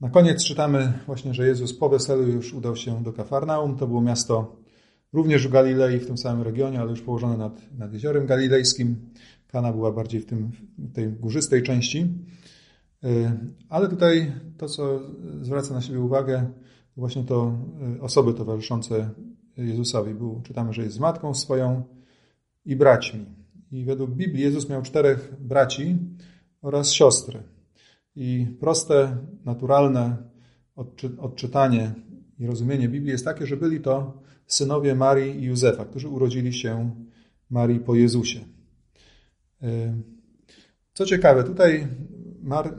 Na 0.00 0.10
koniec 0.10 0.44
czytamy 0.44 0.92
właśnie, 1.06 1.34
że 1.34 1.46
Jezus 1.46 1.74
po 1.74 1.88
weselu 1.88 2.22
już 2.22 2.54
udał 2.54 2.76
się 2.76 3.02
do 3.02 3.12
Kafarnaum. 3.12 3.76
To 3.76 3.86
było 3.86 4.00
miasto 4.00 4.56
również 5.12 5.48
w 5.48 5.50
Galilei, 5.50 5.98
w 5.98 6.06
tym 6.06 6.18
samym 6.18 6.42
regionie, 6.42 6.80
ale 6.80 6.90
już 6.90 7.02
położone 7.02 7.36
nad, 7.36 7.72
nad 7.78 7.92
jeziorem 7.92 8.26
galilejskim. 8.26 8.96
Kana 9.48 9.72
była 9.72 9.92
bardziej 9.92 10.20
w, 10.20 10.26
tym, 10.26 10.50
w 10.78 10.92
tej 10.92 11.08
górzystej 11.08 11.62
części. 11.62 12.06
Y, 13.04 13.30
ale 13.68 13.88
tutaj 13.88 14.32
to, 14.56 14.68
co 14.68 15.00
zwraca 15.42 15.74
na 15.74 15.80
siebie 15.80 16.00
uwagę, 16.00 16.46
właśnie 16.96 17.24
to 17.24 17.52
y, 17.96 18.02
osoby 18.02 18.34
towarzyszące 18.34 19.10
Jezusowi. 19.62 20.14
Był, 20.14 20.40
czytamy, 20.42 20.72
że 20.72 20.82
jest 20.82 20.96
z 20.96 20.98
matką 20.98 21.34
swoją 21.34 21.82
i 22.64 22.76
braćmi. 22.76 23.26
I 23.72 23.84
według 23.84 24.10
Biblii 24.10 24.42
Jezus 24.42 24.68
miał 24.68 24.82
czterech 24.82 25.34
braci 25.40 25.98
oraz 26.62 26.92
siostry. 26.92 27.42
I 28.16 28.46
proste, 28.60 29.16
naturalne 29.44 30.16
odczytanie 31.18 31.94
i 32.38 32.46
rozumienie 32.46 32.88
Biblii 32.88 33.12
jest 33.12 33.24
takie, 33.24 33.46
że 33.46 33.56
byli 33.56 33.80
to 33.80 34.22
synowie 34.46 34.94
Marii 34.94 35.40
i 35.40 35.44
Józefa, 35.44 35.84
którzy 35.84 36.08
urodzili 36.08 36.52
się 36.52 36.90
Marii 37.50 37.80
po 37.80 37.94
Jezusie. 37.94 38.40
Y, 39.62 39.92
co 40.92 41.06
ciekawe, 41.06 41.44
tutaj 41.44 41.88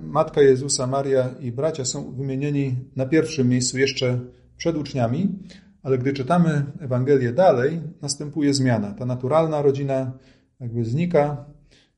Matka 0.02 0.42
Jezusa, 0.42 0.88
Maria 0.88 1.30
i 1.40 1.52
bracia 1.52 1.86
są 1.86 2.12
wymienieni 2.12 2.76
na 2.96 3.06
pierwszym 3.06 3.50
miejscu 3.50 3.78
jeszcze 3.78 4.20
przed 4.58 4.78
uczniami, 4.78 5.40
ale 5.84 5.98
gdy 5.98 6.14
czytamy 6.14 6.66
Ewangelię 6.80 7.34
dalej, 7.34 7.82
następuje 8.02 8.54
zmiana. 8.54 8.94
Ta 8.94 9.06
naturalna 9.06 9.62
rodzina 9.62 10.12
jakby 10.60 10.86
znika 10.86 11.46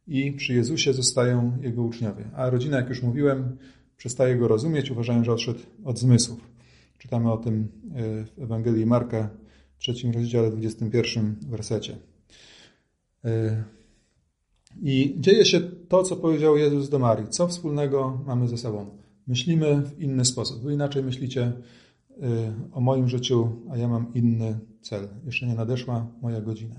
i 0.07 0.31
przy 0.31 0.53
Jezusie 0.53 0.93
zostają 0.93 1.57
jego 1.61 1.83
uczniowie. 1.83 2.25
A 2.35 2.49
rodzina, 2.49 2.77
jak 2.77 2.89
już 2.89 3.03
mówiłem, 3.03 3.57
przestaje 3.97 4.35
go 4.35 4.47
rozumieć, 4.47 4.91
uważają, 4.91 5.23
że 5.23 5.31
odszedł 5.31 5.59
od 5.83 5.99
zmysłów. 5.99 6.39
Czytamy 6.97 7.31
o 7.31 7.37
tym 7.37 7.67
e, 7.95 8.25
w 8.25 8.43
Ewangelii 8.43 8.85
Marka, 8.85 9.29
trzecim 9.77 10.11
rozdziale, 10.11 10.51
21 10.51 11.35
wersecie. 11.49 11.97
E, 13.25 13.63
I 14.81 15.15
dzieje 15.19 15.45
się 15.45 15.59
to, 15.61 16.03
co 16.03 16.15
powiedział 16.15 16.57
Jezus 16.57 16.89
do 16.89 16.99
Marii. 16.99 17.27
Co 17.27 17.47
wspólnego 17.47 18.21
mamy 18.25 18.47
ze 18.47 18.57
sobą? 18.57 18.97
Myślimy 19.27 19.81
w 19.81 20.01
inny 20.01 20.25
sposób. 20.25 20.63
Wy 20.63 20.73
inaczej 20.73 21.03
myślicie 21.03 21.51
o 22.71 22.81
moim 22.81 23.07
życiu, 23.07 23.49
a 23.71 23.77
ja 23.77 23.87
mam 23.87 24.13
inny 24.13 24.59
cel. 24.81 25.07
Jeszcze 25.25 25.47
nie 25.47 25.55
nadeszła 25.55 26.07
moja 26.21 26.41
godzina. 26.41 26.75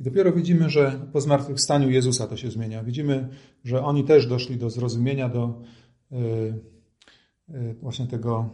I 0.00 0.04
dopiero 0.04 0.32
widzimy, 0.32 0.70
że 0.70 1.08
po 1.12 1.20
zmartwychwstaniu 1.20 1.90
Jezusa 1.90 2.26
to 2.26 2.36
się 2.36 2.50
zmienia. 2.50 2.84
Widzimy, 2.84 3.28
że 3.64 3.84
oni 3.84 4.04
też 4.04 4.26
doszli 4.26 4.56
do 4.56 4.70
zrozumienia, 4.70 5.28
do 5.28 5.62
y, 6.12 6.16
y, 7.54 7.74
właśnie 7.80 8.06
tego, 8.06 8.50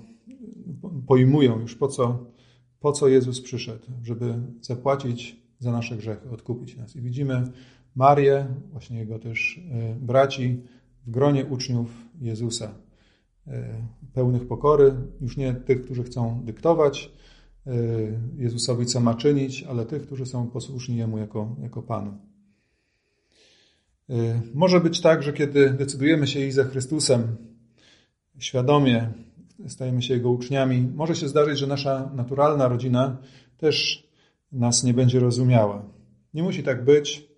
pojmują 1.06 1.60
już 1.60 1.76
po 1.76 1.88
co, 1.88 2.26
po 2.80 2.92
co 2.92 3.08
Jezus 3.08 3.40
przyszedł, 3.40 3.86
żeby 4.02 4.34
zapłacić 4.60 5.42
za 5.58 5.72
nasze 5.72 5.96
grzechy, 5.96 6.30
odkupić 6.30 6.76
nas. 6.76 6.96
I 6.96 7.00
widzimy 7.00 7.44
Marię, 7.94 8.46
właśnie 8.72 8.98
jego 8.98 9.18
też 9.18 9.60
braci 10.00 10.62
w 11.06 11.10
gronie 11.10 11.46
uczniów 11.46 12.08
Jezusa 12.20 12.74
pełnych 14.14 14.48
pokory, 14.48 14.94
już 15.20 15.37
nie 15.37 15.55
tych, 15.55 15.85
którzy 15.85 16.02
chcą 16.02 16.42
dyktować 16.44 17.12
e, 17.66 17.72
Jezusowi, 18.37 18.87
co 18.87 19.00
ma 19.00 19.14
czynić, 19.14 19.62
ale 19.62 19.87
tych, 19.87 20.02
którzy 20.02 20.26
są 20.26 20.50
posłuszni 20.50 20.96
Jemu 20.96 21.18
jako, 21.18 21.57
jako 21.62 21.83
Panu. 21.83 22.18
E, 24.11 24.40
może 24.55 24.81
być 24.81 25.00
tak, 25.00 25.22
że 25.22 25.33
kiedy 25.33 25.70
decydujemy 25.70 26.26
się 26.26 26.40
iść 26.40 26.55
za 26.55 26.64
Chrystusem 26.64 27.37
świadomie, 28.38 29.11
stajemy 29.68 30.02
się 30.02 30.14
Jego 30.14 30.31
uczniami, 30.31 30.88
może 30.94 31.14
się 31.14 31.28
zdarzyć, 31.28 31.59
że 31.59 31.66
nasza 31.66 32.11
naturalna 32.14 32.68
rodzina 32.68 33.16
też 33.57 34.09
nas 34.52 34.85
nie 34.85 34.94
będzie 34.94 35.20
rozumiała. 35.20 35.85
Nie 36.35 36.42
musi 36.42 36.62
tak 36.62 36.85
być, 36.85 37.28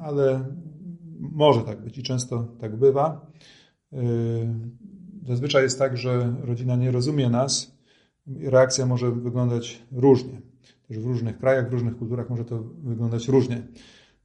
ale 0.00 0.44
może 1.20 1.60
tak 1.60 1.80
być 1.80 1.98
i 1.98 2.02
często 2.02 2.48
tak 2.60 2.76
bywa. 2.76 3.26
Yy, 3.94 5.26
zazwyczaj 5.26 5.62
jest 5.62 5.78
tak, 5.78 5.96
że 5.96 6.34
rodzina 6.40 6.76
nie 6.76 6.90
rozumie 6.90 7.30
nas. 7.30 7.78
Reakcja 8.26 8.86
może 8.86 9.10
wyglądać 9.10 9.82
różnie. 9.92 10.42
Też 10.88 10.98
w 10.98 11.06
różnych 11.06 11.38
krajach, 11.38 11.70
w 11.70 11.72
różnych 11.72 11.96
kulturach 11.96 12.30
może 12.30 12.44
to 12.44 12.62
wyglądać 12.82 13.28
różnie. 13.28 13.62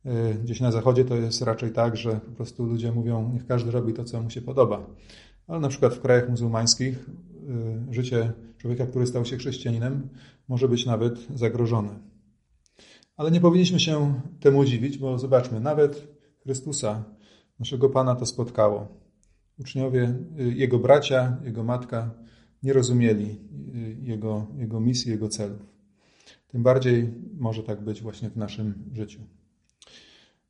Yy, 0.06 0.12
gdzieś 0.44 0.62
na 0.62 0.72
zachodzie 0.72 1.06
to 1.06 1.16
jest 1.16 1.42
raczej 1.42 1.72
tak, 1.72 1.98
że 1.98 2.12
po 2.12 2.32
prostu 2.32 2.66
ludzie 2.66 2.92
mówią, 2.92 3.32
niech 3.34 3.46
każdy 3.46 3.72
robi 3.72 3.94
to, 3.94 4.04
co 4.04 4.24
mu 4.24 4.30
się 4.30 4.42
podoba. 4.42 4.88
Ale 5.48 5.60
na 5.60 5.68
przykład 5.70 5.94
w 5.94 6.02
krajach 6.02 6.30
muzułmańskich 6.30 7.10
yy, 7.88 7.94
życie 7.94 8.34
człowieka, 8.58 8.86
który 8.86 9.08
stał 9.08 9.26
się 9.26 9.38
chrześcijaninem, 9.38 10.10
może 10.48 10.68
być 10.68 10.86
nawet 10.86 11.28
zagrożone. 11.36 12.00
Ale 13.18 13.32
nie 13.32 13.42
powinniśmy 13.42 13.80
się 13.80 14.22
temu 14.40 14.66
dziwić, 14.66 14.98
bo 14.98 15.20
zobaczmy, 15.20 15.60
nawet 15.60 16.08
Chrystusa, 16.44 17.04
naszego 17.60 17.90
Pana, 17.90 18.16
to 18.16 18.26
spotkało. 18.26 18.88
Uczniowie, 19.60 20.16
y, 20.40 20.44
jego 20.44 20.80
bracia, 20.80 21.38
jego 21.44 21.64
matka 21.64 22.12
nie 22.64 22.74
rozumieli 22.74 23.40
y, 23.76 23.98
jego, 24.02 24.48
jego 24.58 24.80
misji, 24.80 25.12
jego 25.12 25.30
celów. 25.30 25.80
Tym 26.48 26.64
bardziej 26.64 27.14
może 27.38 27.64
tak 27.64 27.82
być 27.82 28.02
właśnie 28.02 28.30
w 28.30 28.38
naszym 28.38 28.74
życiu. 28.94 29.20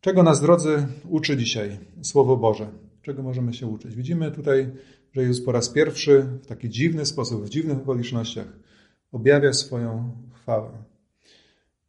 Czego 0.01 0.23
nas, 0.23 0.41
drodzy, 0.41 0.87
uczy 1.09 1.37
dzisiaj 1.37 1.79
Słowo 2.01 2.37
Boże? 2.37 2.71
Czego 3.01 3.23
możemy 3.23 3.53
się 3.53 3.67
uczyć? 3.67 3.95
Widzimy 3.95 4.31
tutaj, 4.31 4.71
że 5.11 5.21
Jezus 5.21 5.45
po 5.45 5.51
raz 5.51 5.69
pierwszy 5.69 6.23
w 6.43 6.45
taki 6.45 6.69
dziwny 6.69 7.05
sposób, 7.05 7.45
w 7.45 7.49
dziwnych 7.49 7.77
okolicznościach 7.77 8.47
objawia 9.11 9.53
swoją 9.53 10.11
chwałę. 10.33 10.71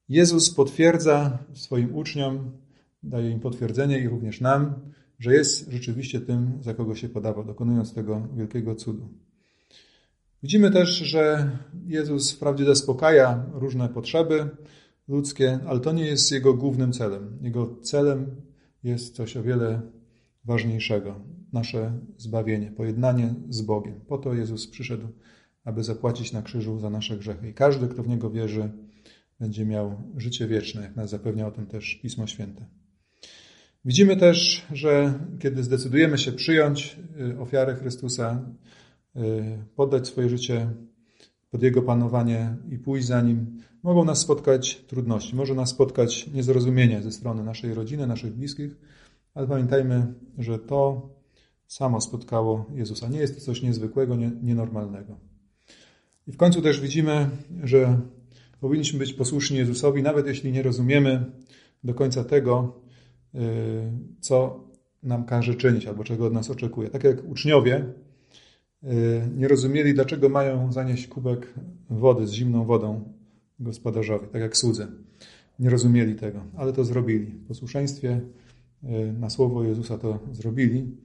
Jezus 0.09 0.54
potwierdza 0.54 1.38
swoim 1.54 1.94
uczniom, 1.94 2.50
daje 3.02 3.30
im 3.30 3.40
potwierdzenie 3.40 3.98
i 3.98 4.09
również 4.09 4.40
nam, 4.40 4.74
że 5.20 5.35
jest 5.35 5.72
rzeczywiście 5.72 6.20
tym, 6.20 6.59
za 6.61 6.74
kogo 6.74 6.94
się 6.94 7.09
podawał, 7.09 7.44
dokonując 7.44 7.94
tego 7.94 8.28
wielkiego 8.37 8.74
cudu. 8.74 9.09
Widzimy 10.42 10.70
też, 10.70 10.88
że 10.90 11.50
Jezus 11.87 12.33
wprawdzie 12.33 12.64
zaspokaja 12.64 13.46
różne 13.52 13.88
potrzeby 13.88 14.48
ludzkie, 15.09 15.59
ale 15.66 15.80
to 15.80 15.92
nie 15.92 16.06
jest 16.06 16.33
Jego 16.33 16.54
głównym 16.54 16.92
celem. 16.92 17.38
Jego 17.42 17.76
celem 17.83 18.26
jest 18.83 19.16
coś 19.16 19.37
o 19.37 19.42
wiele 19.42 19.83
ważniejszego. 20.44 21.20
Nasze 21.52 21.98
zbawienie, 22.16 22.70
pojednanie 22.70 23.35
z 23.48 23.62
Bogiem. 23.62 24.00
Po 24.00 24.18
to 24.18 24.35
Jezus 24.35 24.66
przyszedł, 24.66 25.09
aby 25.64 25.85
zapłacić 25.85 26.33
na 26.33 26.42
krzyżu 26.42 26.80
za 26.80 26.90
nasze 26.90 27.16
grzechy. 27.16 27.48
I 27.48 27.54
każdy, 27.54 27.88
kto 27.88 28.02
w 28.02 28.09
Niego 28.09 28.30
wierzy, 28.30 28.70
będzie 29.40 29.66
miał 29.66 30.02
życie 30.16 30.46
wieczne, 30.46 30.83
jak 30.83 30.96
nas 30.96 31.11
zapewnia 31.11 31.46
o 31.46 31.50
tym 31.50 31.66
też 31.66 31.94
Pismo 32.02 32.26
Święte. 32.26 32.79
Widzimy 33.84 34.16
też, 34.16 34.66
że 34.72 35.18
kiedy 35.38 35.62
zdecydujemy 35.62 36.18
się 36.18 36.32
przyjąć 36.32 36.96
y, 37.34 37.40
ofiarę 37.40 37.74
Chrystusa, 37.74 38.44
y, 39.16 39.20
poddać 39.76 40.08
swoje 40.08 40.28
życie 40.28 40.70
pod 41.50 41.62
Jego 41.62 41.82
panowanie 41.82 42.56
i 42.70 42.78
pójść 42.78 43.06
za 43.06 43.20
Nim, 43.20 43.62
mogą 43.82 44.04
nas 44.04 44.18
spotkać 44.18 44.76
trudności, 44.76 45.36
może 45.36 45.54
nas 45.54 45.68
spotkać 45.68 46.26
niezrozumienie 46.26 47.02
ze 47.02 47.12
strony 47.12 47.44
naszej 47.44 47.74
rodziny, 47.74 48.06
naszych 48.06 48.32
bliskich, 48.32 48.76
ale 49.34 49.46
pamiętajmy, 49.46 50.14
że 50.38 50.58
to 50.58 51.08
samo 51.66 52.00
spotkało 52.00 52.66
Jezusa. 52.74 53.08
Nie 53.08 53.18
jest 53.18 53.34
to 53.34 53.40
coś 53.40 53.62
niezwykłego, 53.62 54.16
nienormalnego. 54.42 55.16
I 56.26 56.32
w 56.32 56.36
końcu 56.36 56.62
też 56.62 56.80
widzimy, 56.80 57.30
że 57.62 58.00
powinniśmy 58.60 58.98
być 58.98 59.12
posłuszni 59.12 59.56
Jezusowi, 59.56 60.02
nawet 60.02 60.26
jeśli 60.26 60.52
nie 60.52 60.62
rozumiemy 60.62 61.24
do 61.84 61.94
końca 61.94 62.24
tego, 62.24 62.80
co 64.20 64.64
nam 65.02 65.24
każe 65.24 65.54
czynić 65.54 65.86
albo 65.86 66.04
czego 66.04 66.26
od 66.26 66.32
nas 66.32 66.50
oczekuje. 66.50 66.88
Tak 66.88 67.04
jak 67.04 67.24
uczniowie 67.24 67.84
y, 68.84 68.88
nie 69.36 69.48
rozumieli, 69.48 69.94
dlaczego 69.94 70.28
mają 70.28 70.72
zanieść 70.72 71.06
kubek 71.06 71.54
wody 71.90 72.26
z 72.26 72.32
zimną 72.32 72.64
wodą 72.64 73.12
gospodarzowi, 73.60 74.26
tak 74.26 74.40
jak 74.42 74.56
słudzy. 74.56 74.86
Nie 75.58 75.70
rozumieli 75.70 76.14
tego, 76.14 76.40
ale 76.56 76.72
to 76.72 76.84
zrobili 76.84 77.26
w 77.26 77.46
posłuszeństwie 77.46 78.20
na 79.18 79.30
słowo 79.30 79.64
Jezusa 79.64 79.98
to 79.98 80.18
zrobili 80.32 80.96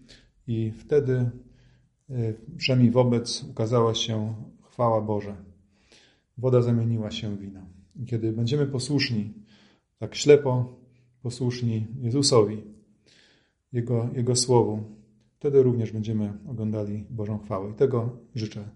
i 0.47 0.71
wtedy 0.71 1.29
przynajmniej 2.57 2.91
wobec 2.91 3.43
ukazała 3.43 3.93
się 3.93 4.33
chwała 4.61 5.01
Boża. 5.01 5.35
Woda 6.37 6.61
zamieniła 6.61 7.11
się 7.11 7.35
w 7.35 7.39
wino. 7.39 7.61
Kiedy 8.05 8.31
będziemy 8.31 8.67
posłuszni, 8.67 9.33
tak 9.99 10.15
ślepo 10.15 10.75
posłuszni 11.25 11.87
Jezusowi, 12.01 12.63
Jego, 13.73 14.09
Jego 14.13 14.35
Słowu, 14.35 14.83
wtedy 15.39 15.63
również 15.63 15.91
będziemy 15.91 16.33
oglądali 16.47 17.05
Bożą 17.09 17.39
chwałę. 17.39 17.71
I 17.71 17.73
tego 17.73 18.17
życzę 18.35 18.69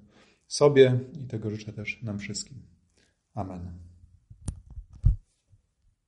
sobie 0.48 1.00
i 1.24 1.28
tego 1.28 1.50
życzę 1.50 1.74
też 1.74 2.04
nam 2.04 2.20
wszystkim. 2.20 2.58
Amen. 3.34 3.89